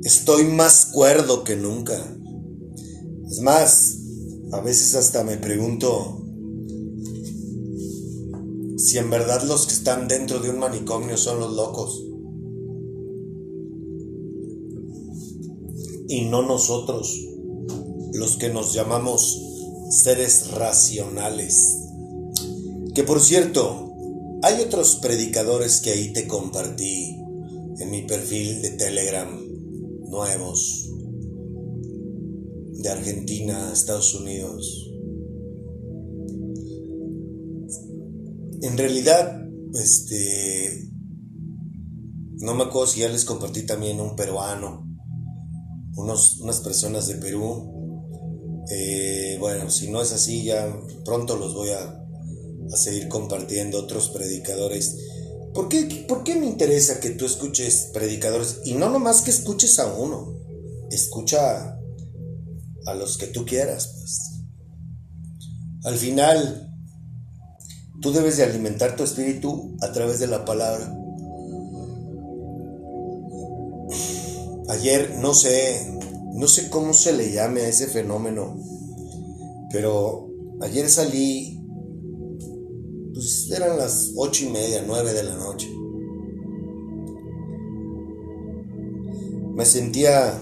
Estoy 0.03 0.43
más 0.43 0.85
cuerdo 0.85 1.43
que 1.43 1.55
nunca. 1.55 1.95
Es 3.27 3.39
más, 3.41 3.97
a 4.51 4.59
veces 4.61 4.93
hasta 4.93 5.23
me 5.23 5.37
pregunto 5.37 6.23
si 8.77 8.99
en 8.99 9.09
verdad 9.09 9.41
los 9.41 9.65
que 9.65 9.73
están 9.73 10.07
dentro 10.07 10.39
de 10.39 10.51
un 10.51 10.59
manicomio 10.59 11.17
son 11.17 11.39
los 11.39 11.53
locos. 11.53 12.06
Y 16.07 16.21
no 16.21 16.41
nosotros, 16.41 17.17
los 18.13 18.37
que 18.37 18.49
nos 18.49 18.73
llamamos 18.73 19.43
seres 19.89 20.51
racionales. 20.51 21.77
Que 22.93 23.03
por 23.03 23.19
cierto, 23.19 23.93
hay 24.41 24.61
otros 24.61 24.97
predicadores 25.01 25.81
que 25.81 25.91
ahí 25.91 26.13
te 26.13 26.27
compartí 26.27 27.17
en 27.79 27.91
mi 27.91 28.03
perfil 28.03 28.61
de 28.61 28.71
Telegram, 28.71 29.29
nuevos, 30.09 30.89
de 32.73 32.89
Argentina, 32.89 33.71
Estados 33.73 34.13
Unidos. 34.15 34.91
En 38.61 38.77
realidad, 38.77 39.47
este, 39.73 40.89
no 42.39 42.55
me 42.55 42.63
acuerdo 42.63 42.87
si 42.87 43.01
ya 43.01 43.09
les 43.09 43.25
compartí 43.25 43.63
también 43.63 43.99
un 43.99 44.15
peruano, 44.15 44.86
unas 45.97 46.59
personas 46.61 47.07
de 47.07 47.15
Perú. 47.15 47.73
Eh, 48.69 49.37
bueno, 49.39 49.69
si 49.69 49.89
no 49.89 50.01
es 50.01 50.13
así, 50.13 50.43
ya 50.43 50.73
pronto 51.05 51.35
los 51.37 51.53
voy 51.53 51.69
a, 51.69 51.79
a 51.79 52.77
seguir 52.77 53.07
compartiendo 53.07 53.79
otros 53.79 54.09
predicadores. 54.09 54.97
¿Por 55.53 55.69
qué, 55.69 56.05
¿Por 56.07 56.23
qué 56.23 56.35
me 56.35 56.45
interesa 56.45 56.99
que 56.99 57.11
tú 57.11 57.25
escuches 57.25 57.89
predicadores? 57.93 58.61
Y 58.65 58.73
no 58.73 58.89
nomás 58.89 59.21
que 59.21 59.31
escuches 59.31 59.79
a 59.79 59.93
uno, 59.93 60.39
escucha 60.91 61.57
a, 61.57 61.79
a 62.85 62.95
los 62.95 63.17
que 63.17 63.27
tú 63.27 63.45
quieras, 63.45 63.87
pues. 63.97 64.33
Al 65.83 65.95
final, 65.95 66.67
Tú 67.99 68.11
debes 68.11 68.37
de 68.37 68.43
alimentar 68.43 68.95
tu 68.95 69.03
espíritu 69.03 69.75
a 69.81 69.91
través 69.91 70.19
de 70.19 70.27
la 70.27 70.45
palabra. 70.45 70.93
Ayer 74.77 75.17
no 75.19 75.33
sé, 75.33 75.91
no 76.33 76.47
sé 76.47 76.69
cómo 76.69 76.93
se 76.93 77.11
le 77.11 77.31
llame 77.31 77.61
a 77.61 77.67
ese 77.67 77.87
fenómeno, 77.87 78.55
pero 79.71 80.29
ayer 80.61 80.87
salí, 80.87 81.59
pues 83.11 83.49
eran 83.49 83.79
las 83.79 84.13
ocho 84.15 84.45
y 84.45 84.49
media, 84.49 84.83
nueve 84.85 85.13
de 85.13 85.23
la 85.23 85.33
noche. 85.33 85.67
Me 89.55 89.65
sentía 89.65 90.39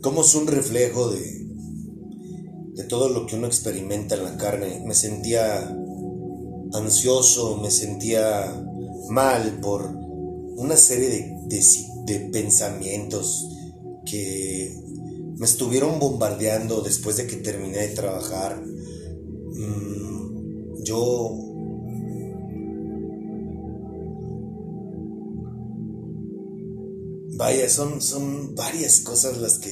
como 0.00 0.20
es 0.20 0.32
un 0.36 0.46
reflejo 0.46 1.10
de, 1.10 1.44
de 2.74 2.84
todo 2.84 3.08
lo 3.08 3.26
que 3.26 3.34
uno 3.34 3.48
experimenta 3.48 4.14
en 4.14 4.22
la 4.22 4.36
carne. 4.36 4.80
Me 4.86 4.94
sentía 4.94 5.76
ansioso, 6.72 7.56
me 7.56 7.72
sentía 7.72 8.64
mal 9.10 9.58
por 9.60 9.90
una 10.56 10.76
serie 10.76 11.08
de, 11.08 11.36
de, 11.46 11.62
de 12.06 12.20
pensamientos 12.32 13.48
que 14.04 14.74
me 15.36 15.46
estuvieron 15.46 15.98
bombardeando 15.98 16.82
después 16.82 17.16
de 17.16 17.26
que 17.26 17.36
terminé 17.36 17.78
de 17.78 17.94
trabajar. 17.94 18.62
Mm, 19.54 20.82
yo 20.84 21.38
vaya, 27.36 27.68
son, 27.68 28.00
son 28.00 28.54
varias 28.54 29.00
cosas 29.00 29.38
las 29.38 29.58
que 29.58 29.70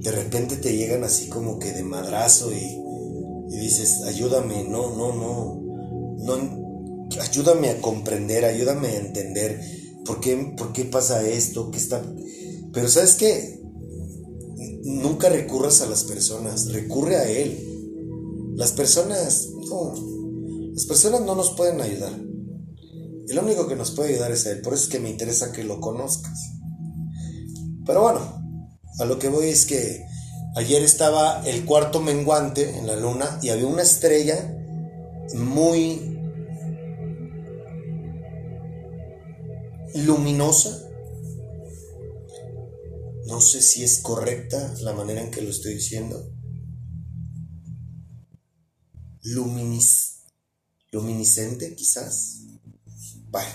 de 0.00 0.10
repente 0.10 0.56
te 0.56 0.76
llegan 0.76 1.04
así 1.04 1.28
como 1.28 1.58
que 1.58 1.72
de 1.72 1.82
madrazo 1.82 2.52
y, 2.52 3.54
y 3.54 3.60
dices, 3.60 4.02
ayúdame, 4.02 4.64
no, 4.64 4.96
no, 4.96 5.12
no, 5.14 5.60
no, 6.18 7.20
ayúdame 7.20 7.70
a 7.70 7.80
comprender, 7.80 8.44
ayúdame 8.44 8.88
a 8.88 8.98
entender 8.98 9.60
por 10.06 10.20
qué, 10.20 10.54
por 10.56 10.72
qué 10.72 10.84
pasa 10.84 11.26
esto, 11.26 11.70
qué 11.70 11.78
está... 11.78 12.02
Pero 12.72 12.88
sabes 12.88 13.14
qué, 13.14 13.60
nunca 14.84 15.28
recurras 15.28 15.80
a 15.80 15.86
las 15.86 16.04
personas, 16.04 16.72
recurre 16.72 17.16
a 17.16 17.28
Él. 17.28 18.54
Las 18.54 18.72
personas, 18.72 19.48
no, 19.68 19.94
las 20.72 20.86
personas 20.86 21.22
no 21.22 21.34
nos 21.34 21.50
pueden 21.50 21.80
ayudar. 21.80 22.12
El 23.28 23.38
único 23.38 23.66
que 23.66 23.76
nos 23.76 23.90
puede 23.90 24.14
ayudar 24.14 24.30
es 24.30 24.46
Él, 24.46 24.60
por 24.60 24.74
eso 24.74 24.84
es 24.84 24.88
que 24.88 25.00
me 25.00 25.10
interesa 25.10 25.52
que 25.52 25.64
lo 25.64 25.80
conozcas. 25.80 26.38
Pero 27.84 28.02
bueno, 28.02 28.20
a 28.98 29.04
lo 29.04 29.18
que 29.18 29.28
voy 29.28 29.48
es 29.48 29.66
que 29.66 30.06
ayer 30.54 30.82
estaba 30.82 31.42
el 31.46 31.64
cuarto 31.64 32.00
menguante 32.00 32.78
en 32.78 32.86
la 32.86 32.96
luna 32.96 33.38
y 33.42 33.50
había 33.50 33.66
una 33.66 33.82
estrella 33.82 34.54
muy 35.34 36.15
luminosa. 39.94 40.82
No 43.26 43.40
sé 43.40 43.60
si 43.60 43.82
es 43.82 43.98
correcta 43.98 44.74
la 44.80 44.92
manera 44.92 45.22
en 45.22 45.30
que 45.30 45.42
lo 45.42 45.50
estoy 45.50 45.74
diciendo. 45.74 46.32
Luminis, 49.22 50.22
luminiscente, 50.92 51.74
quizás. 51.74 52.42
Bueno, 53.30 53.50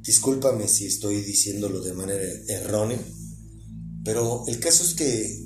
discúlpame 0.00 0.68
si 0.68 0.86
estoy 0.86 1.22
diciéndolo 1.22 1.80
de 1.80 1.92
manera 1.92 2.22
errónea, 2.48 3.00
pero 4.04 4.44
el 4.46 4.60
caso 4.60 4.84
es 4.84 4.94
que 4.94 5.44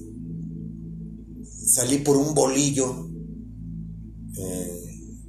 salí 1.67 1.99
por 1.99 2.17
un 2.17 2.35
bolillo 2.35 3.09
eh, 4.37 4.83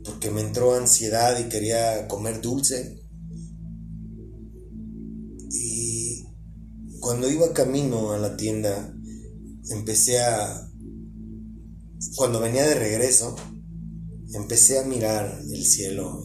porque 0.04 0.30
me 0.32 0.42
entró 0.42 0.76
ansiedad 0.76 1.40
y 1.40 1.50
quería 1.50 2.08
comer 2.08 2.42
dulce. 2.42 3.03
Cuando 7.04 7.30
iba 7.30 7.52
camino 7.52 8.14
a 8.14 8.18
la 8.18 8.38
tienda, 8.38 8.96
empecé 9.70 10.22
a... 10.22 10.72
Cuando 12.16 12.40
venía 12.40 12.66
de 12.66 12.76
regreso, 12.76 13.36
empecé 14.34 14.80
a 14.80 14.86
mirar 14.86 15.42
el 15.52 15.66
cielo. 15.66 16.24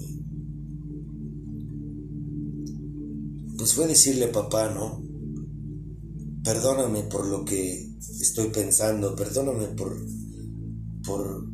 Pues 3.56 3.74
fue 3.74 3.88
decirle 3.88 4.28
papá, 4.28 4.70
¿no? 4.70 5.02
Perdóname 6.44 7.02
por 7.02 7.26
lo 7.26 7.44
que 7.44 7.96
estoy 8.20 8.50
pensando, 8.50 9.16
perdóname 9.16 9.66
por, 9.74 10.00
por, 11.04 11.44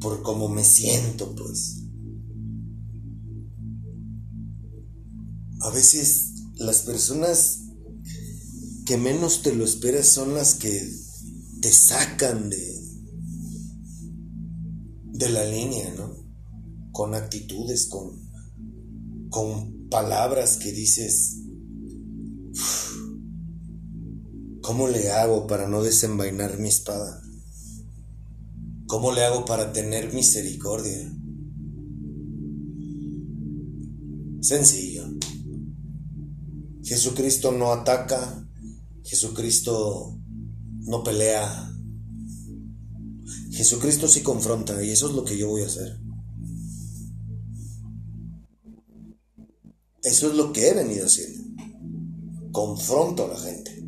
por 0.00 0.22
cómo 0.22 0.48
me 0.48 0.64
siento, 0.64 1.32
pues. 1.36 1.84
A 5.60 5.70
veces 5.70 6.32
las 6.56 6.82
personas 6.82 7.67
que 8.88 8.96
menos 8.96 9.42
te 9.42 9.54
lo 9.54 9.64
esperas 9.66 10.08
son 10.08 10.32
las 10.32 10.54
que 10.54 10.82
te 11.60 11.70
sacan 11.70 12.48
de, 12.48 12.80
de 15.12 15.28
la 15.28 15.44
línea, 15.44 15.92
¿no? 15.94 16.16
Con 16.90 17.14
actitudes, 17.14 17.84
con, 17.88 18.18
con 19.28 19.90
palabras 19.90 20.56
que 20.56 20.72
dices, 20.72 21.36
¿cómo 24.62 24.88
le 24.88 25.10
hago 25.12 25.46
para 25.46 25.68
no 25.68 25.82
desenvainar 25.82 26.58
mi 26.58 26.70
espada? 26.70 27.20
¿Cómo 28.86 29.12
le 29.12 29.22
hago 29.22 29.44
para 29.44 29.74
tener 29.74 30.14
misericordia? 30.14 31.14
Sencillo. 34.40 35.04
Jesucristo 36.82 37.52
no 37.52 37.70
ataca, 37.70 38.47
Jesucristo 39.08 40.20
no 40.80 41.02
pelea, 41.02 41.74
Jesucristo 43.50 44.06
sí 44.06 44.20
confronta 44.20 44.84
y 44.84 44.90
eso 44.90 45.08
es 45.08 45.14
lo 45.14 45.24
que 45.24 45.38
yo 45.38 45.48
voy 45.48 45.62
a 45.62 45.66
hacer. 45.66 45.98
Eso 50.02 50.30
es 50.30 50.36
lo 50.36 50.52
que 50.52 50.68
he 50.68 50.74
venido 50.74 51.06
haciendo. 51.06 51.42
Confronto 52.52 53.24
a 53.24 53.28
la 53.28 53.40
gente 53.40 53.82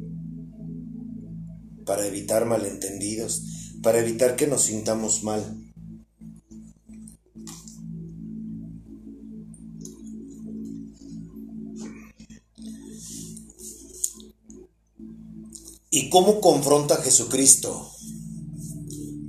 para 1.84 2.06
evitar 2.06 2.46
malentendidos, 2.46 3.42
para 3.82 3.98
evitar 3.98 4.36
que 4.36 4.46
nos 4.46 4.62
sintamos 4.62 5.22
mal. 5.22 5.59
¿Y 15.92 16.08
cómo 16.08 16.40
confronta 16.40 16.94
a 16.94 17.02
Jesucristo 17.02 17.90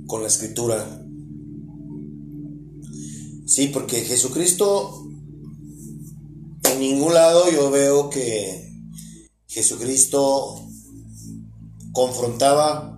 con 0.06 0.22
la 0.22 0.28
escritura? 0.28 1.04
Sí, 3.46 3.66
porque 3.66 4.02
Jesucristo 4.02 5.08
en 6.62 6.78
ningún 6.78 7.14
lado 7.14 7.50
yo 7.50 7.70
veo 7.72 8.08
que 8.10 8.72
Jesucristo 9.48 10.64
confrontaba 11.90 12.96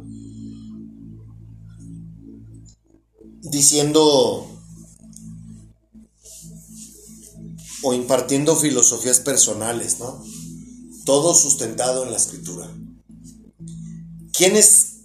diciendo 3.40 4.46
o 7.82 7.94
impartiendo 7.94 8.56
filosofías 8.56 9.20
personales, 9.20 9.98
¿no? 10.00 10.22
Todo 11.06 11.34
sustentado 11.34 12.04
en 12.04 12.10
la 12.10 12.18
escritura. 12.18 12.70
¿Quién 14.36 14.56
es, 14.56 15.02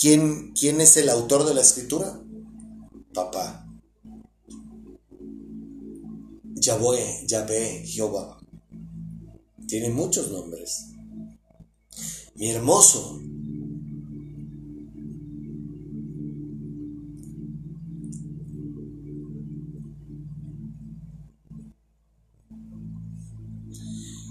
quién, 0.00 0.52
quién 0.58 0.80
es 0.80 0.96
el 0.96 1.08
autor 1.08 1.46
de 1.46 1.54
la 1.54 1.60
escritura? 1.60 2.20
Papá. 3.14 3.64
Yahweh, 6.56 7.26
Yahvé, 7.28 7.86
Jehová. 7.86 8.40
Tiene 9.68 9.90
muchos 9.90 10.32
nombres. 10.32 10.88
Mi 12.34 12.50
hermoso. 12.50 13.20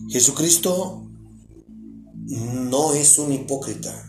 Jesucristo 0.10 1.10
no 2.26 2.94
es 2.94 3.18
un 3.18 3.32
hipócrita. 3.32 4.09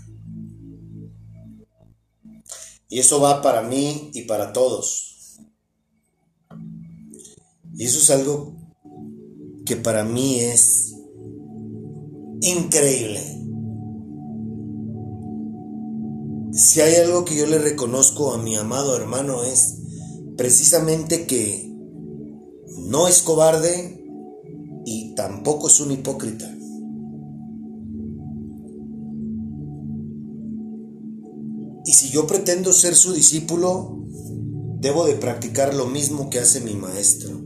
Y 2.90 2.98
eso 2.98 3.20
va 3.20 3.40
para 3.40 3.62
mí 3.62 4.10
y 4.12 4.22
para 4.22 4.52
todos. 4.52 5.38
Y 7.74 7.84
eso 7.84 7.98
es 7.98 8.10
algo 8.10 8.52
que 9.64 9.76
para 9.76 10.04
mí 10.04 10.40
es 10.40 10.92
increíble. 12.40 13.20
Si 16.52 16.80
hay 16.80 16.96
algo 16.96 17.24
que 17.24 17.36
yo 17.36 17.46
le 17.46 17.58
reconozco 17.58 18.34
a 18.34 18.38
mi 18.38 18.56
amado 18.56 18.96
hermano 18.96 19.44
es 19.44 19.78
precisamente 20.36 21.26
que 21.26 21.72
no 22.88 23.06
es 23.06 23.22
cobarde 23.22 24.04
y 24.84 25.14
tampoco 25.14 25.68
es 25.68 25.78
un 25.78 25.92
hipócrita. 25.92 26.52
Y 31.90 31.92
si 31.92 32.08
yo 32.10 32.24
pretendo 32.24 32.72
ser 32.72 32.94
su 32.94 33.12
discípulo, 33.12 33.98
debo 34.78 35.06
de 35.06 35.16
practicar 35.16 35.74
lo 35.74 35.86
mismo 35.88 36.30
que 36.30 36.38
hace 36.38 36.60
mi 36.60 36.76
maestro. 36.76 37.36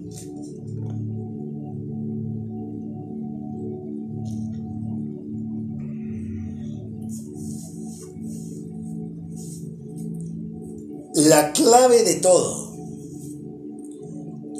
La 11.14 11.54
clave 11.54 12.02
de 12.02 12.16
todo 12.16 12.76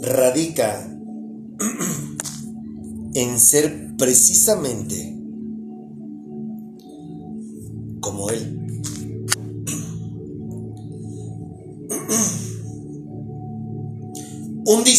radica 0.01 0.99
en 3.13 3.39
ser 3.39 3.95
precisamente 3.99 5.14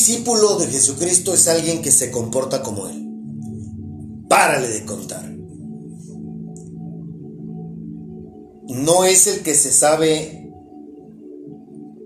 discípulo 0.05 0.57
de 0.57 0.67
Jesucristo 0.67 1.33
es 1.33 1.47
alguien 1.47 1.81
que 1.81 1.89
se 1.89 2.11
comporta 2.11 2.61
como 2.61 2.87
Él. 2.87 3.09
Párale 4.29 4.67
de 4.69 4.85
contar. 4.85 5.27
No 8.67 9.03
es 9.03 9.25
el 9.25 9.39
que 9.41 9.55
se 9.55 9.73
sabe 9.73 10.51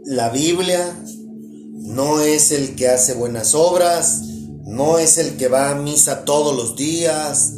la 0.06 0.30
Biblia, 0.30 0.98
no 1.74 2.22
es 2.22 2.54
el 2.54 2.76
que 2.76 2.88
hace 2.88 3.16
buenas 3.16 3.54
obras, 3.54 4.22
no 4.66 4.98
es 4.98 5.18
el 5.18 5.36
que 5.36 5.50
va 5.50 5.72
a 5.72 5.76
misa 5.76 6.24
todos 6.24 6.56
los 6.56 6.78
días, 6.78 7.56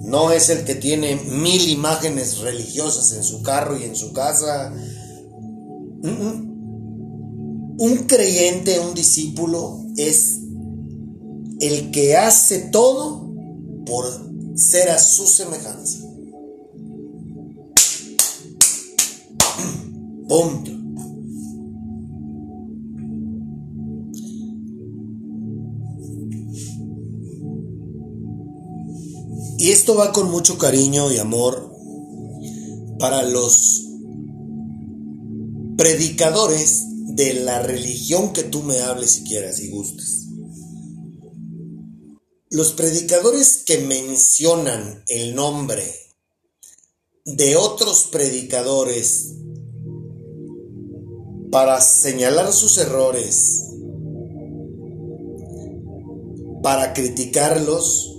no 0.00 0.32
es 0.32 0.50
el 0.50 0.64
que 0.64 0.74
tiene 0.74 1.14
mil 1.14 1.68
imágenes 1.68 2.38
religiosas 2.38 3.12
en 3.12 3.22
su 3.22 3.42
carro 3.42 3.78
y 3.78 3.84
en 3.84 3.94
su 3.94 4.12
casa. 4.12 4.74
Un 7.76 8.06
creyente, 8.08 8.80
un 8.80 8.94
discípulo, 8.94 9.83
es 9.96 10.40
el 11.60 11.90
que 11.90 12.16
hace 12.16 12.60
todo 12.70 13.32
por 13.86 14.06
ser 14.56 14.90
a 14.90 14.98
su 14.98 15.26
semejanza. 15.26 15.98
Punto. 20.28 20.70
Y 29.58 29.70
esto 29.70 29.96
va 29.96 30.12
con 30.12 30.30
mucho 30.30 30.58
cariño 30.58 31.10
y 31.10 31.18
amor 31.18 31.72
para 32.98 33.22
los 33.22 33.86
predicadores 35.76 36.93
de 37.14 37.32
la 37.34 37.62
religión 37.62 38.32
que 38.32 38.42
tú 38.42 38.62
me 38.62 38.80
hables 38.80 39.12
si 39.12 39.24
quieras 39.24 39.60
y 39.60 39.70
gustes. 39.70 40.26
Los 42.50 42.72
predicadores 42.72 43.62
que 43.64 43.78
mencionan 43.78 45.04
el 45.06 45.34
nombre 45.36 45.84
de 47.24 47.54
otros 47.54 48.08
predicadores 48.10 49.34
para 51.52 51.80
señalar 51.80 52.52
sus 52.52 52.78
errores, 52.78 53.70
para 56.64 56.92
criticarlos, 56.94 58.10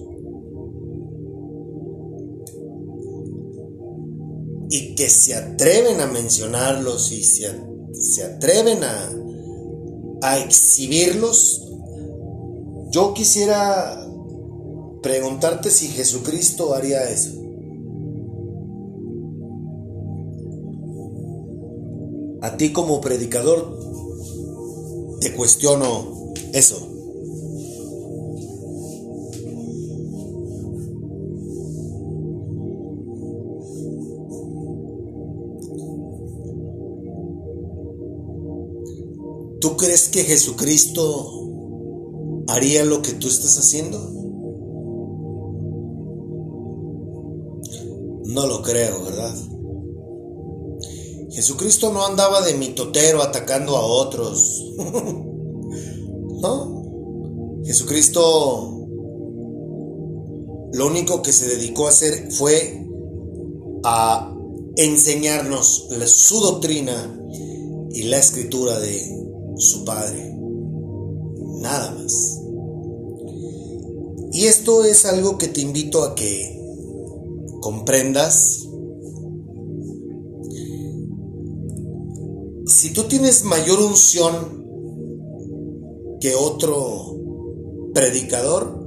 y 4.70 4.96
que 4.96 5.10
se 5.10 5.36
atreven 5.36 6.00
a 6.00 6.08
mencionarlos 6.08 7.12
y 7.12 7.24
se, 7.24 7.75
se 8.00 8.24
atreven 8.24 8.84
a, 8.84 9.10
a 10.22 10.40
exhibirlos, 10.40 11.70
yo 12.92 13.14
quisiera 13.14 14.08
preguntarte 15.02 15.70
si 15.70 15.88
Jesucristo 15.88 16.74
haría 16.74 17.10
eso. 17.10 17.32
A 22.42 22.58
ti 22.58 22.72
como 22.72 23.02
predicador 23.02 23.80
te 25.20 25.34
cuestiono 25.34 26.34
eso. 26.54 26.95
Que 40.16 40.24
Jesucristo 40.24 41.30
haría 42.48 42.86
lo 42.86 43.02
que 43.02 43.12
tú 43.12 43.28
estás 43.28 43.58
haciendo? 43.58 44.00
No 48.24 48.48
lo 48.48 48.62
creo, 48.62 49.04
¿verdad? 49.04 49.36
Jesucristo 51.32 51.92
no 51.92 52.06
andaba 52.06 52.40
de 52.44 52.54
mitotero 52.54 53.22
atacando 53.22 53.76
a 53.76 53.86
otros. 53.86 54.64
¿No? 56.42 57.62
Jesucristo 57.66 58.88
lo 60.72 60.88
único 60.88 61.22
que 61.22 61.34
se 61.34 61.50
dedicó 61.50 61.88
a 61.88 61.90
hacer 61.90 62.32
fue 62.32 62.88
a 63.84 64.34
enseñarnos 64.78 65.90
su 66.08 66.40
doctrina 66.40 67.20
y 67.92 68.04
la 68.04 68.18
escritura 68.18 68.80
de 68.80 69.15
su 69.58 69.86
Padre. 69.86 70.36
Nada 71.62 71.92
más. 71.92 72.42
Y 74.32 74.46
esto 74.46 74.84
es 74.84 75.06
algo 75.06 75.38
que 75.38 75.48
te 75.48 75.62
invito 75.62 76.04
a 76.04 76.14
que 76.14 76.62
comprendas. 77.62 78.68
Si 82.68 82.92
tú 82.94 83.04
tienes 83.04 83.44
mayor 83.46 83.80
unción 83.80 84.66
que 86.20 86.36
otro 86.36 87.16
predicador, 87.94 88.86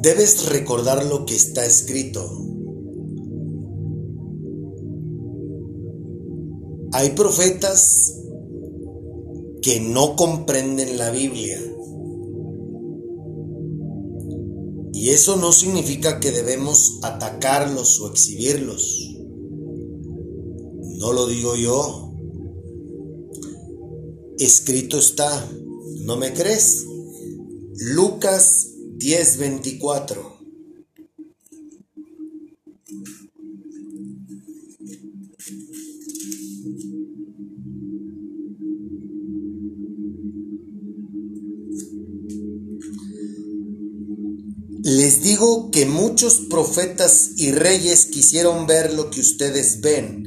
debes 0.00 0.46
recordar 0.46 1.04
lo 1.04 1.26
que 1.26 1.34
está 1.34 1.64
escrito. 1.64 2.47
Hay 6.98 7.10
profetas 7.10 8.24
que 9.62 9.78
no 9.78 10.16
comprenden 10.16 10.98
la 10.98 11.12
Biblia. 11.12 11.56
Y 14.92 15.10
eso 15.10 15.36
no 15.36 15.52
significa 15.52 16.18
que 16.18 16.32
debemos 16.32 16.98
atacarlos 17.04 18.00
o 18.00 18.08
exhibirlos. 18.08 19.14
No 20.98 21.12
lo 21.12 21.28
digo 21.28 21.54
yo. 21.54 22.12
Escrito 24.40 24.98
está. 24.98 25.48
¿No 26.00 26.16
me 26.16 26.32
crees? 26.32 26.84
Lucas 27.76 28.72
10:24. 28.96 30.37
Les 44.90 45.22
digo 45.22 45.70
que 45.70 45.84
muchos 45.84 46.46
profetas 46.48 47.32
y 47.36 47.52
reyes 47.52 48.06
quisieron 48.06 48.66
ver 48.66 48.94
lo 48.94 49.10
que 49.10 49.20
ustedes 49.20 49.82
ven, 49.82 50.26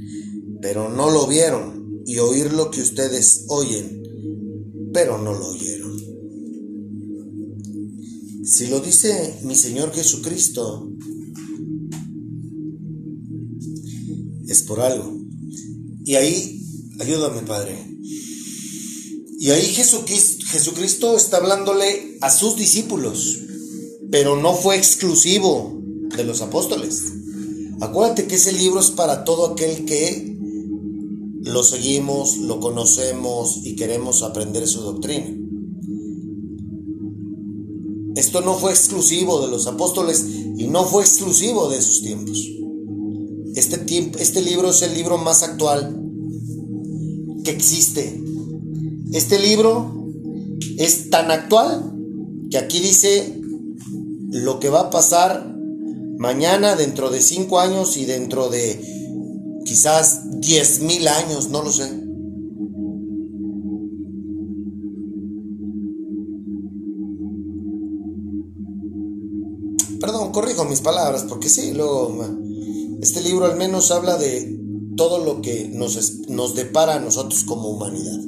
pero 0.62 0.88
no 0.88 1.10
lo 1.10 1.26
vieron, 1.26 2.04
y 2.06 2.20
oír 2.20 2.54
lo 2.54 2.70
que 2.70 2.82
ustedes 2.82 3.46
oyen, 3.48 4.04
pero 4.94 5.18
no 5.18 5.34
lo 5.34 5.48
oyeron. 5.48 5.98
Si 8.46 8.68
lo 8.68 8.82
dice 8.82 9.40
mi 9.46 9.56
Señor 9.56 9.94
Jesucristo, 9.94 10.92
es 14.48 14.62
por 14.62 14.80
algo. 14.80 15.18
Y 16.06 16.14
ahí, 16.14 16.62
ayúdame 17.00 17.42
Padre. 17.48 17.84
Y 19.40 19.50
ahí 19.50 19.74
Jesucristo, 19.74 21.18
está 21.18 21.38
hablándole 21.38 22.20
a 22.22 22.30
sus 22.30 22.56
discípulos 22.58 23.40
pero 24.12 24.36
no 24.36 24.54
fue 24.54 24.76
exclusivo 24.76 25.82
de 26.16 26.24
los 26.26 26.42
apóstoles. 26.42 27.02
Acuérdate 27.80 28.28
que 28.28 28.36
ese 28.36 28.52
libro 28.52 28.80
es 28.82 28.92
para 28.92 29.24
todo 29.24 29.48
aquel 29.48 29.86
que 29.86 30.38
lo 31.44 31.64
seguimos, 31.64 32.38
lo 32.38 32.60
conocemos 32.60 33.62
y 33.64 33.76
queremos 33.76 34.22
aprender 34.22 34.68
su 34.68 34.82
doctrina. 34.82 35.38
Esto 38.16 38.42
no 38.42 38.56
fue 38.56 38.72
exclusivo 38.72 39.42
de 39.42 39.48
los 39.48 39.66
apóstoles 39.66 40.26
y 40.58 40.68
no 40.68 40.84
fue 40.84 41.02
exclusivo 41.04 41.70
de 41.70 41.82
sus 41.82 42.04
tiempos. 42.04 42.46
Este, 43.56 43.78
tiempo, 43.78 44.20
este 44.20 44.42
libro 44.42 44.70
es 44.70 44.82
el 44.82 44.94
libro 44.94 45.18
más 45.18 45.42
actual 45.42 45.98
que 47.44 47.52
existe. 47.52 48.22
Este 49.14 49.40
libro 49.40 50.10
es 50.78 51.10
tan 51.10 51.32
actual 51.32 51.96
que 52.50 52.58
aquí 52.58 52.80
dice 52.80 53.41
lo 54.32 54.60
que 54.60 54.70
va 54.70 54.82
a 54.82 54.90
pasar 54.90 55.56
mañana, 56.18 56.76
dentro 56.76 57.10
de 57.10 57.22
cinco 57.22 57.60
años 57.60 57.98
y 57.98 58.06
dentro 58.06 58.50
de 58.50 58.82
quizás 59.66 60.40
diez 60.40 60.82
mil 60.82 61.08
años, 61.08 61.50
no 61.50 61.64
lo 61.64 61.72
sé. 61.72 62.02
Perdón, 70.00 70.32
corrijo 70.32 70.66
mis 70.66 70.82
palabras, 70.82 71.26
porque 71.28 71.50
sí, 71.50 71.74
luego 71.74 72.18
este 73.02 73.22
libro 73.22 73.46
al 73.46 73.58
menos 73.58 73.92
habla 73.92 74.18
de 74.18 74.60
todo 74.96 75.24
lo 75.24 75.42
que 75.42 75.70
nos, 75.74 76.28
nos 76.30 76.56
depara 76.56 76.96
a 76.96 77.00
nosotros 77.00 77.44
como 77.44 77.70
humanidad. 77.70 78.20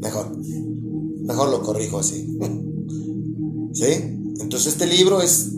Mejor, 0.00 0.36
mejor 0.38 1.50
lo 1.50 1.62
corrijo 1.62 1.98
así. 1.98 2.26
¿Sí? 3.72 4.21
Entonces 4.40 4.74
este 4.74 4.86
libro 4.86 5.22
es 5.22 5.52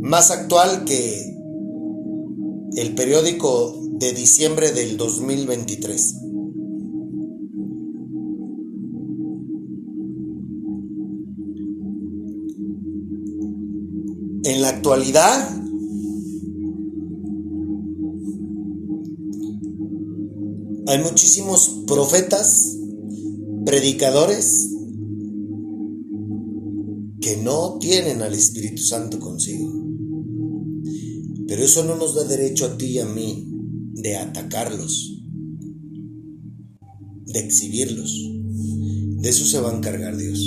más 0.00 0.30
actual 0.30 0.84
que 0.84 1.32
el 2.76 2.94
periódico 2.94 3.78
de 3.98 4.12
diciembre 4.12 4.72
del 4.72 4.96
2023. 4.96 6.16
En 14.44 14.60
la 14.60 14.70
actualidad, 14.70 15.62
hay 20.88 20.98
muchísimos 20.98 21.84
profetas, 21.86 22.76
predicadores, 23.64 24.68
no 27.36 27.78
tienen 27.78 28.22
al 28.22 28.34
Espíritu 28.34 28.82
Santo 28.82 29.18
consigo. 29.18 29.70
Pero 31.46 31.62
eso 31.62 31.84
no 31.84 31.96
nos 31.96 32.14
da 32.14 32.24
derecho 32.24 32.66
a 32.66 32.76
ti 32.76 32.86
y 32.86 32.98
a 32.98 33.06
mí 33.06 33.48
de 33.94 34.16
atacarlos, 34.16 35.22
de 37.26 37.38
exhibirlos. 37.38 38.30
De 39.20 39.28
eso 39.28 39.44
se 39.44 39.60
va 39.60 39.70
a 39.70 39.76
encargar 39.76 40.16
Dios, 40.16 40.40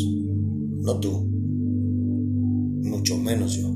no 0.81 0.99
tú, 0.99 1.11
mucho 2.81 3.17
menos 3.17 3.53
yo. 3.53 3.74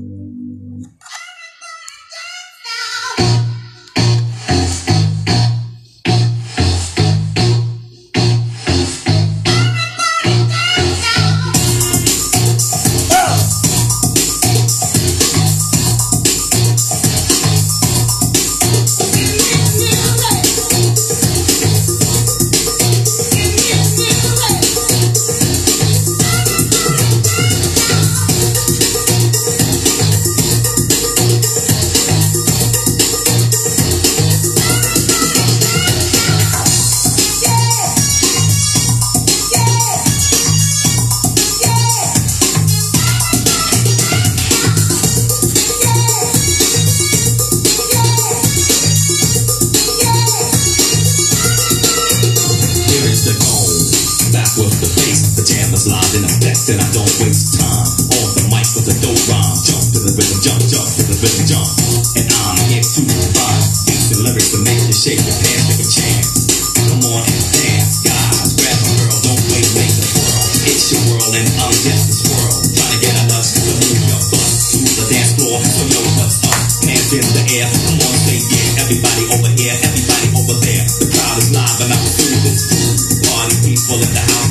full 83.90 83.98
of 84.00 84.14
doubt. 84.14 84.49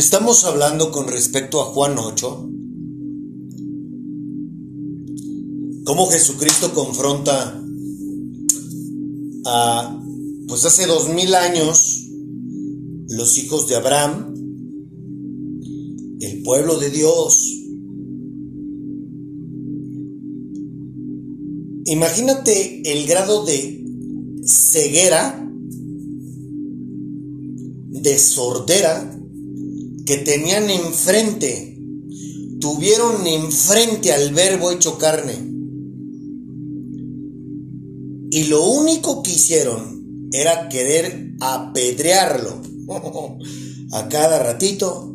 Estamos 0.00 0.44
hablando 0.44 0.90
con 0.90 1.08
respecto 1.08 1.60
a 1.60 1.66
Juan 1.66 1.98
8, 1.98 2.48
cómo 5.84 6.06
Jesucristo 6.06 6.72
confronta 6.72 7.62
a, 9.44 10.02
pues 10.48 10.64
hace 10.64 10.86
dos 10.86 11.10
mil 11.10 11.34
años, 11.34 12.06
los 13.08 13.36
hijos 13.36 13.68
de 13.68 13.76
Abraham, 13.76 14.32
el 16.20 16.42
pueblo 16.44 16.78
de 16.78 16.88
Dios. 16.88 17.58
Imagínate 21.84 22.90
el 22.90 23.06
grado 23.06 23.44
de 23.44 23.84
ceguera, 24.46 25.46
de 27.90 28.18
sordera 28.18 29.19
que 30.10 30.16
tenían 30.16 30.68
enfrente, 30.68 31.78
tuvieron 32.60 33.24
enfrente 33.28 34.12
al 34.12 34.34
verbo 34.34 34.72
hecho 34.72 34.98
carne. 34.98 35.34
Y 38.32 38.48
lo 38.48 38.68
único 38.68 39.22
que 39.22 39.30
hicieron 39.30 40.28
era 40.32 40.68
querer 40.68 41.36
apedrearlo 41.38 42.60
a 43.92 44.08
cada 44.08 44.42
ratito 44.42 45.14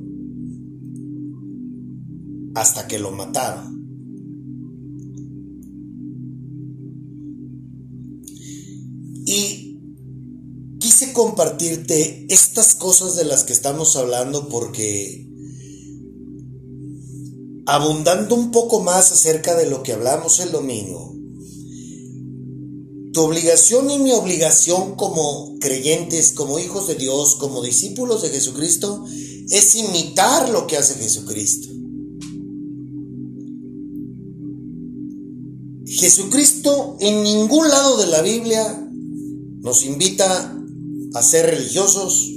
hasta 2.53 2.87
que 2.87 2.97
lo 2.97 3.11
mataron. 3.11 3.75
Y 9.25 9.64
quise 10.95 11.11
compartirte 11.11 12.25
estas 12.29 12.73
cosas 12.73 13.17
de 13.17 13.25
las 13.25 13.43
que 13.43 13.51
estamos 13.51 13.97
hablando 13.97 14.47
porque 14.47 15.27
abundando 17.65 18.33
un 18.35 18.51
poco 18.51 18.79
más 18.79 19.11
acerca 19.11 19.55
de 19.55 19.69
lo 19.69 19.83
que 19.83 19.91
hablamos 19.91 20.39
el 20.39 20.53
domingo, 20.53 21.13
tu 23.11 23.23
obligación 23.23 23.89
y 23.89 23.97
mi 23.97 24.13
obligación 24.13 24.95
como 24.95 25.57
creyentes, 25.59 26.31
como 26.31 26.59
hijos 26.59 26.87
de 26.87 26.95
Dios, 26.95 27.35
como 27.35 27.61
discípulos 27.61 28.21
de 28.21 28.29
Jesucristo, 28.29 29.03
es 29.49 29.75
imitar 29.75 30.47
lo 30.47 30.65
que 30.65 30.77
hace 30.77 30.93
Jesucristo. 30.95 31.73
Jesucristo 35.87 36.95
en 37.01 37.21
ningún 37.21 37.67
lado 37.67 37.97
de 37.97 38.07
la 38.07 38.21
Biblia 38.21 38.89
nos 39.59 39.83
invita 39.83 40.53
a 41.15 41.21
ser 41.21 41.45
religiosos, 41.45 42.29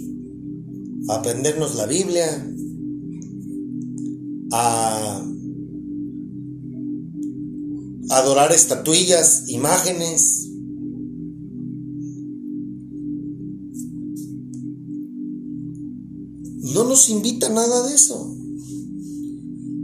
a 1.08 1.16
aprendernos 1.16 1.74
la 1.74 1.86
Biblia, 1.86 2.46
a 4.52 5.24
adorar 8.10 8.52
estatuillas, 8.52 9.48
imágenes. 9.48 10.48
No 16.62 16.84
nos 16.84 17.08
invita 17.08 17.48
a 17.48 17.50
nada 17.50 17.88
de 17.88 17.94
eso. 17.96 18.32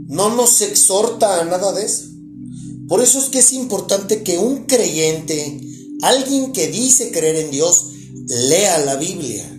No 0.07 0.33
nos 0.33 0.61
exhorta 0.61 1.41
a 1.41 1.45
nada 1.45 1.73
de 1.73 1.83
eso. 1.83 2.05
Por 2.87 3.01
eso 3.01 3.19
es 3.19 3.25
que 3.25 3.39
es 3.39 3.51
importante 3.51 4.23
que 4.23 4.37
un 4.37 4.67
creyente, 4.67 5.59
alguien 6.01 6.53
que 6.53 6.67
dice 6.69 7.11
creer 7.11 7.35
en 7.35 7.51
Dios, 7.51 7.91
lea 8.27 8.79
la 8.85 8.95
Biblia. 8.95 9.51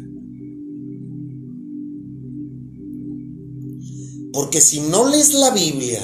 Porque 4.33 4.61
si 4.61 4.81
no 4.81 5.09
lees 5.09 5.33
la 5.35 5.51
Biblia, 5.51 6.03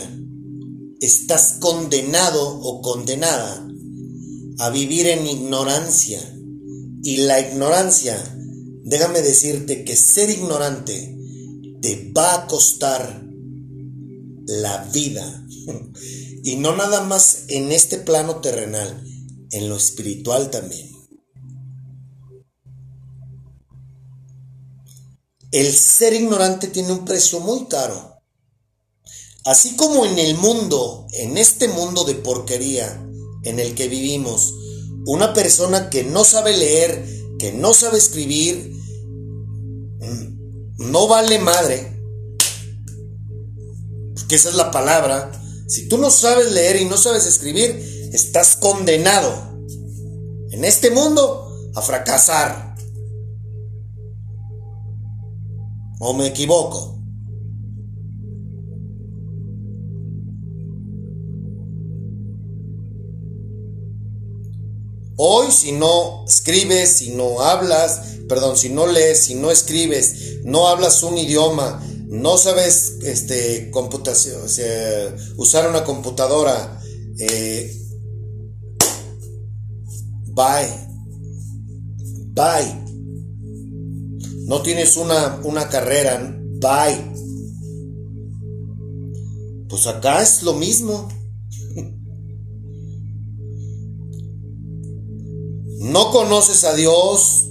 estás 1.01 1.59
condenado 1.61 2.61
o 2.61 2.81
condenada 2.81 3.69
a 4.59 4.71
vivir 4.71 5.09
en 5.09 5.27
ignorancia. 5.27 6.21
Y 7.03 7.19
la 7.19 7.41
ignorancia, 7.41 8.17
déjame 8.85 9.21
decirte 9.21 9.85
que 9.85 9.97
ser 9.97 10.31
ignorante 10.31 11.19
te 11.81 12.13
va 12.17 12.35
a 12.35 12.47
costar 12.47 13.27
la 14.47 14.89
vida. 14.93 15.47
Y 16.45 16.57
no 16.57 16.75
nada 16.75 17.05
más 17.05 17.45
en 17.47 17.71
este 17.71 17.99
plano 17.99 18.41
terrenal, 18.41 19.01
en 19.53 19.69
lo 19.69 19.77
espiritual 19.77 20.51
también. 20.51 20.92
El 25.53 25.73
ser 25.75 26.15
ignorante 26.15 26.69
tiene 26.69 26.93
un 26.93 27.05
precio 27.05 27.39
muy 27.41 27.67
caro. 27.67 28.21
Así 29.45 29.77
como 29.77 30.07
en 30.07 30.19
el 30.19 30.37
mundo, 30.37 31.07
en 31.13 31.37
este 31.37 31.69
mundo 31.69 32.05
de 32.05 32.15
porquería 32.15 33.07
en 33.45 33.61
el 33.61 33.75
que 33.75 33.89
vivimos, 33.89 34.55
una 35.05 35.35
persona 35.35 35.91
que 35.91 36.05
no 36.05 36.25
sabe 36.25 36.57
leer, 36.57 37.07
que 37.39 37.53
no 37.53 37.75
sabe 37.75 37.99
escribir, 37.99 38.73
no 40.79 41.07
vale 41.07 41.39
madre, 41.39 42.01
porque 44.15 44.37
esa 44.37 44.49
es 44.49 44.55
la 44.55 44.71
palabra, 44.71 45.33
si 45.69 45.89
tú 45.89 45.99
no 45.99 46.11
sabes 46.11 46.53
leer 46.53 46.77
y 46.77 46.87
no 46.87 46.97
sabes 46.97 47.27
escribir, 47.27 48.11
estás 48.13 48.57
condenado 48.57 49.59
en 50.51 50.65
este 50.65 50.91
mundo 50.91 51.71
a 51.75 51.83
fracasar. 51.83 52.72
¿O 56.05 56.13
me 56.15 56.27
equivoco? 56.27 56.99
Hoy 65.17 65.53
si 65.53 65.71
no 65.71 66.25
escribes, 66.27 66.97
si 66.97 67.11
no 67.11 67.41
hablas, 67.41 68.17
perdón, 68.29 68.57
si 68.57 68.69
no 68.69 68.89
lees, 68.89 69.21
si 69.21 69.37
no 69.37 69.53
escribes, 69.53 70.41
no 70.43 70.67
hablas 70.67 71.05
un 71.05 71.19
idioma, 71.19 71.81
no 72.09 72.37
sabes 72.37 72.97
este, 73.05 73.71
computación, 73.71 74.43
usar 75.37 75.71
una 75.71 75.85
computadora, 75.85 76.81
eh, 77.21 77.77
bye, 80.35 80.69
bye. 82.35 82.82
No 84.47 84.63
tienes 84.63 84.97
una, 84.97 85.41
una 85.45 85.69
carrera, 85.69 86.19
bye. 86.61 87.13
Pues 89.69 89.87
acá 89.87 90.23
es 90.23 90.43
lo 90.43 90.55
mismo. 90.55 91.09
No 95.79 96.11
conoces 96.13 96.65
a 96.65 96.75
Dios, 96.75 97.49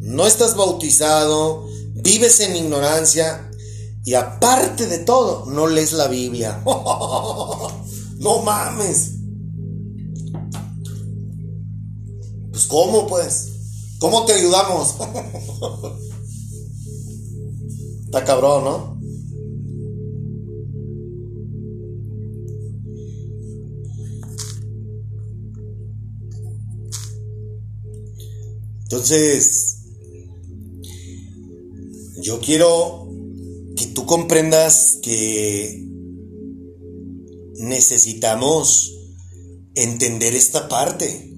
no 0.00 0.26
estás 0.26 0.56
bautizado, 0.56 1.66
vives 1.94 2.40
en 2.40 2.54
ignorancia 2.56 3.50
y 4.04 4.14
aparte 4.14 4.86
de 4.86 4.98
todo, 4.98 5.46
no 5.46 5.66
lees 5.66 5.92
la 5.92 6.06
Biblia. 6.06 6.62
no 6.64 8.42
mames. 8.42 9.12
Pues 12.50 12.66
¿cómo 12.66 13.06
pues? 13.06 13.48
¿Cómo 13.98 14.24
te 14.24 14.34
ayudamos? 14.34 14.94
Está 18.14 18.26
cabrón, 18.26 18.62
¿no? 18.62 19.00
Entonces, 28.84 29.78
yo 32.22 32.38
quiero 32.38 33.08
que 33.74 33.86
tú 33.86 34.06
comprendas 34.06 35.00
que 35.02 35.84
necesitamos 37.56 38.96
entender 39.74 40.36
esta 40.36 40.68
parte. 40.68 41.34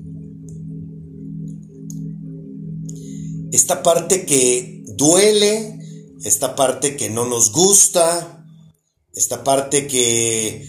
Esta 3.50 3.82
parte 3.82 4.26
que 4.26 4.84
duele, 4.88 5.75
esta 6.26 6.56
parte 6.56 6.96
que 6.96 7.08
no 7.08 7.24
nos 7.24 7.52
gusta, 7.52 8.44
esta 9.14 9.44
parte 9.44 9.86
que, 9.86 10.68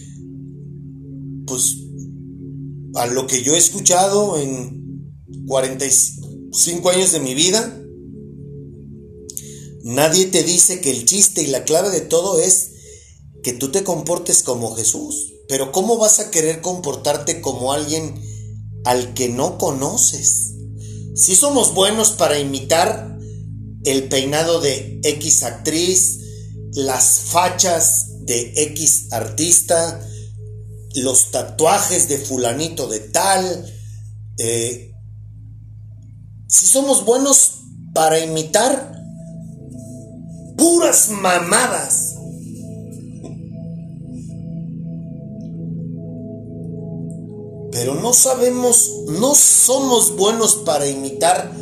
pues, 1.46 1.76
a 2.94 3.06
lo 3.06 3.26
que 3.26 3.42
yo 3.42 3.54
he 3.54 3.58
escuchado 3.58 4.38
en 4.38 5.24
45 5.48 6.90
años 6.90 7.10
de 7.10 7.20
mi 7.20 7.34
vida, 7.34 7.76
nadie 9.82 10.26
te 10.26 10.44
dice 10.44 10.80
que 10.80 10.92
el 10.92 11.04
chiste 11.04 11.42
y 11.42 11.48
la 11.48 11.64
clave 11.64 11.90
de 11.90 12.02
todo 12.02 12.38
es 12.38 12.70
que 13.42 13.52
tú 13.52 13.72
te 13.72 13.82
comportes 13.82 14.44
como 14.44 14.76
Jesús. 14.76 15.34
Pero 15.48 15.72
¿cómo 15.72 15.98
vas 15.98 16.20
a 16.20 16.30
querer 16.30 16.60
comportarte 16.60 17.40
como 17.40 17.72
alguien 17.72 18.14
al 18.84 19.12
que 19.14 19.28
no 19.28 19.58
conoces? 19.58 20.54
Si 21.16 21.34
somos 21.34 21.74
buenos 21.74 22.12
para 22.12 22.38
imitar 22.38 23.17
el 23.84 24.08
peinado 24.08 24.60
de 24.60 25.00
X 25.02 25.42
actriz, 25.42 26.20
las 26.72 27.20
fachas 27.20 28.24
de 28.26 28.52
X 28.56 29.08
artista, 29.12 30.00
los 30.94 31.30
tatuajes 31.30 32.08
de 32.08 32.18
fulanito 32.18 32.88
de 32.88 33.00
tal. 33.00 33.74
eh, 34.38 34.84
si 36.46 36.66
somos 36.66 37.04
buenos 37.04 37.58
para 37.92 38.18
imitar 38.20 38.98
puras 40.56 41.08
mamadas. 41.10 42.14
Pero 47.70 47.94
no 47.94 48.12
sabemos, 48.12 48.90
no 49.20 49.34
somos 49.34 50.16
buenos 50.16 50.56
para 50.56 50.86
imitar 50.86 51.52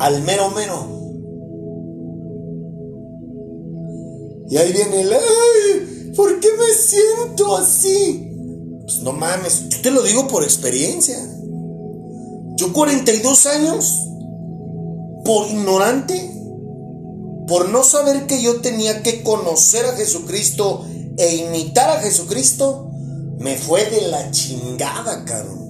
al 0.00 0.22
mero 0.22 0.50
mero. 0.50 0.93
Y 4.54 4.56
ahí 4.56 4.72
viene 4.72 5.00
el, 5.00 5.12
¡ay! 5.12 6.12
¿Por 6.14 6.38
qué 6.38 6.46
me 6.56 6.72
siento 6.74 7.56
así? 7.56 8.30
Pues 8.84 9.00
no 9.00 9.10
mames, 9.10 9.68
yo 9.68 9.80
te 9.82 9.90
lo 9.90 10.00
digo 10.00 10.28
por 10.28 10.44
experiencia. 10.44 11.18
Yo 12.54 12.72
42 12.72 13.46
años, 13.46 14.08
por 15.24 15.48
ignorante, 15.48 16.30
por 17.48 17.68
no 17.68 17.82
saber 17.82 18.28
que 18.28 18.40
yo 18.42 18.60
tenía 18.60 19.02
que 19.02 19.24
conocer 19.24 19.86
a 19.86 19.96
Jesucristo 19.96 20.86
e 21.16 21.34
imitar 21.34 21.90
a 21.90 22.00
Jesucristo, 22.00 22.92
me 23.40 23.56
fue 23.56 23.84
de 23.90 24.02
la 24.02 24.30
chingada, 24.30 25.24
cabrón. 25.24 25.68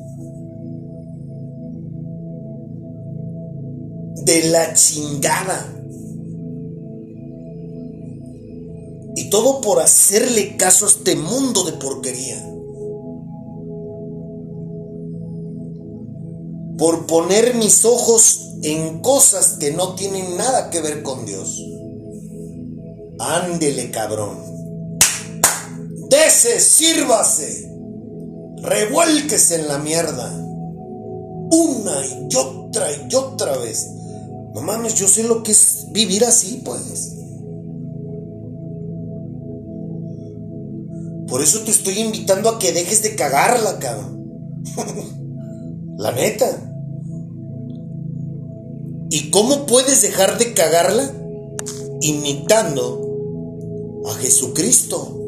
De 4.27 4.43
la 4.51 4.75
chingada. 4.75 5.74
Todo 9.35 9.61
por 9.61 9.81
hacerle 9.81 10.57
caso 10.57 10.87
a 10.87 10.89
este 10.89 11.17
mundo 11.17 11.65
de 11.65 11.73
porquería. 11.73 12.41
Por 16.79 17.07
poner 17.07 17.57
mis 17.57 17.85
ojos 17.85 18.53
en 18.63 19.01
cosas 19.01 19.57
que 19.59 19.73
no 19.73 19.97
tienen 19.97 20.37
nada 20.37 20.71
que 20.71 20.81
ver 20.81 21.03
con 21.03 21.27
Dios. 21.27 21.61
Ándele, 23.19 23.91
cabrón. 23.91 24.39
Dese, 26.09 26.61
sírvase. 26.61 27.69
Revuélquese 28.63 29.57
en 29.57 29.67
la 29.67 29.79
mierda. 29.79 30.31
Una 31.51 32.07
y 32.07 32.37
otra 32.37 32.87
y 32.93 33.13
otra 33.13 33.57
vez. 33.57 33.85
No 34.55 34.61
mames, 34.61 34.95
yo 34.95 35.09
sé 35.09 35.25
lo 35.25 35.43
que 35.43 35.51
es 35.51 35.87
vivir 35.91 36.25
así, 36.25 36.63
pues. 36.65 37.24
Por 41.35 41.43
eso 41.43 41.65
te 41.65 41.73
estoy 41.73 41.99
invitando 41.99 42.49
a 42.49 42.61
que 42.61 42.71
dejes 42.71 43.03
de 43.03 43.17
cagarla, 43.17 43.81
cabrón. 43.81 44.63
La 45.99 46.13
neta. 46.13 46.47
¿Y 49.11 49.33
cómo 49.33 49.67
puedes 49.67 50.03
dejar 50.03 50.39
de 50.39 50.55
cagarla? 50.55 51.11
Imitando 52.03 54.05
a 54.07 54.15
Jesucristo. 54.15 55.19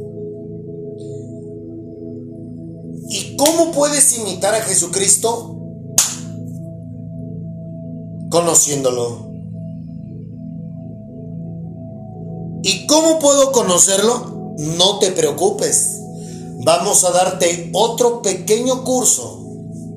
¿Y 3.10 3.34
cómo 3.34 3.72
puedes 3.72 4.16
imitar 4.16 4.54
a 4.54 4.60
Jesucristo? 4.60 5.58
Conociéndolo. 8.30 9.28
¿Y 12.62 12.86
cómo 12.86 13.18
puedo 13.18 13.50
conocerlo? 13.50 14.35
No 14.58 14.98
te 14.98 15.12
preocupes. 15.12 15.98
Vamos 16.64 17.04
a 17.04 17.10
darte 17.10 17.70
otro 17.72 18.22
pequeño 18.22 18.84
curso 18.84 19.44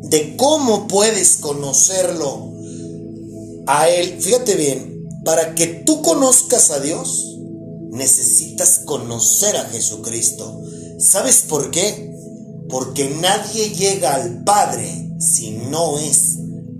de 0.03 0.35
cómo 0.35 0.87
puedes 0.87 1.37
conocerlo 1.37 2.51
a 3.67 3.87
Él. 3.89 4.21
Fíjate 4.21 4.55
bien, 4.55 5.07
para 5.23 5.55
que 5.55 5.67
tú 5.67 6.01
conozcas 6.01 6.71
a 6.71 6.79
Dios, 6.79 7.37
necesitas 7.91 8.79
conocer 8.85 9.55
a 9.55 9.65
Jesucristo. 9.65 10.61
¿Sabes 10.99 11.45
por 11.47 11.71
qué? 11.71 12.13
Porque 12.67 13.09
nadie 13.21 13.69
llega 13.69 14.15
al 14.15 14.43
Padre 14.43 15.09
si 15.19 15.51
no 15.51 15.97
es 15.99 16.37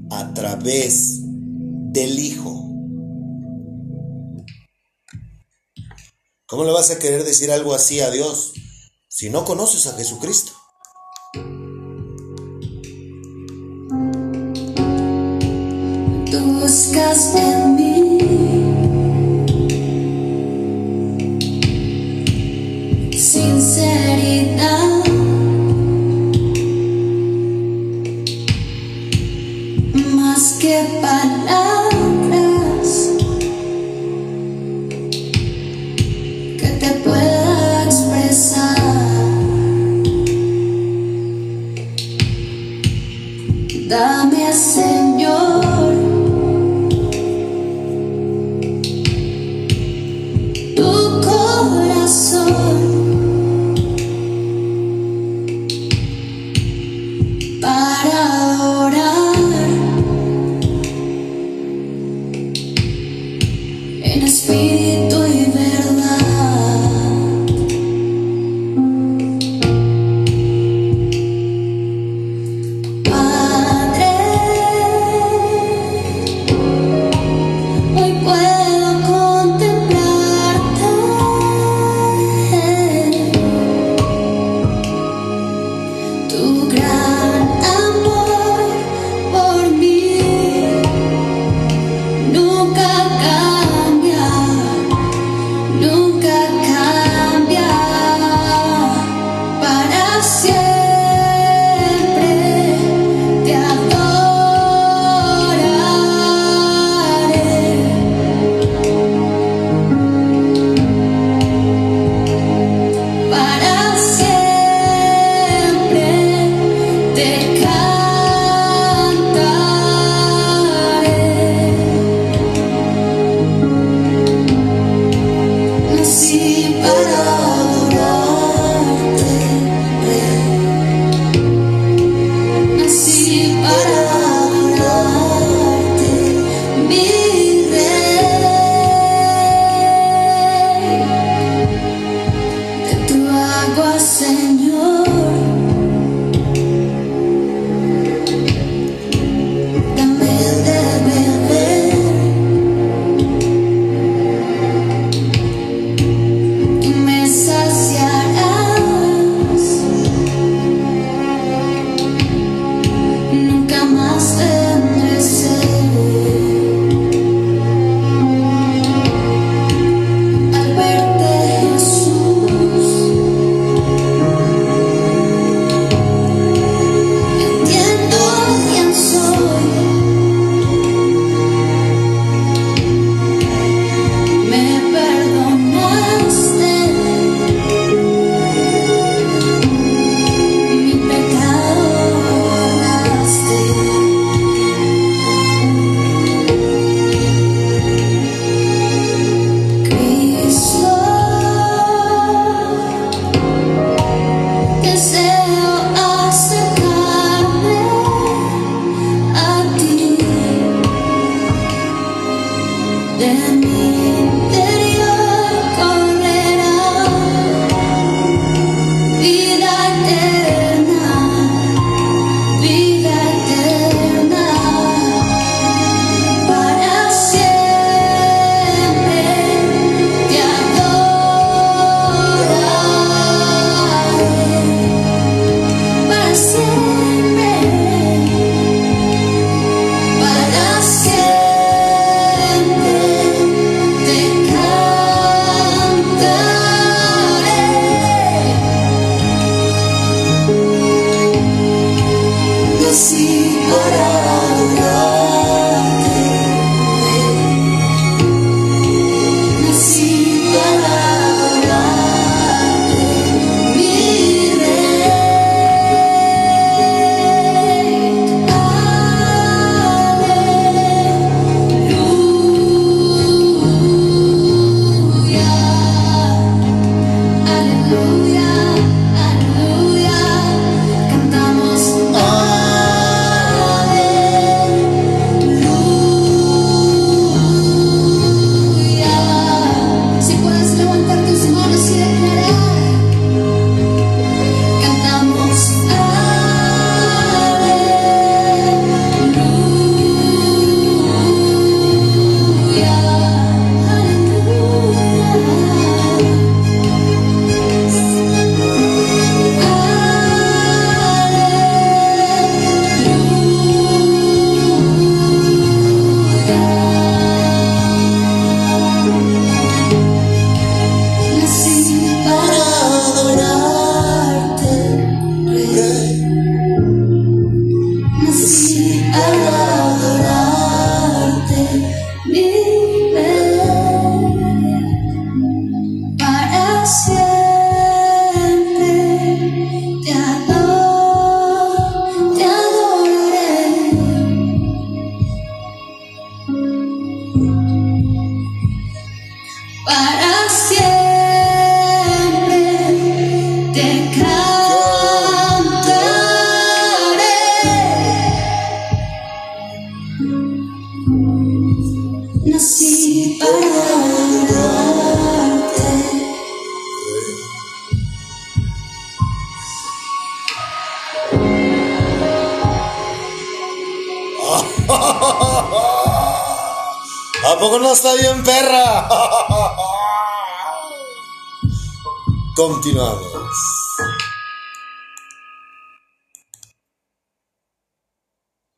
a 0.09 0.33
través 0.33 1.19
del 1.91 2.19
Hijo. 2.19 2.58
¿Cómo 6.49 6.63
le 6.63 6.71
vas 6.71 6.89
a 6.89 6.97
querer 6.97 7.23
decir 7.25 7.51
algo 7.51 7.75
así 7.75 7.99
a 7.99 8.09
Dios 8.09 8.53
si 9.07 9.29
no 9.29 9.45
conoces 9.45 9.85
a 9.85 9.95
Jesucristo? 9.95 10.58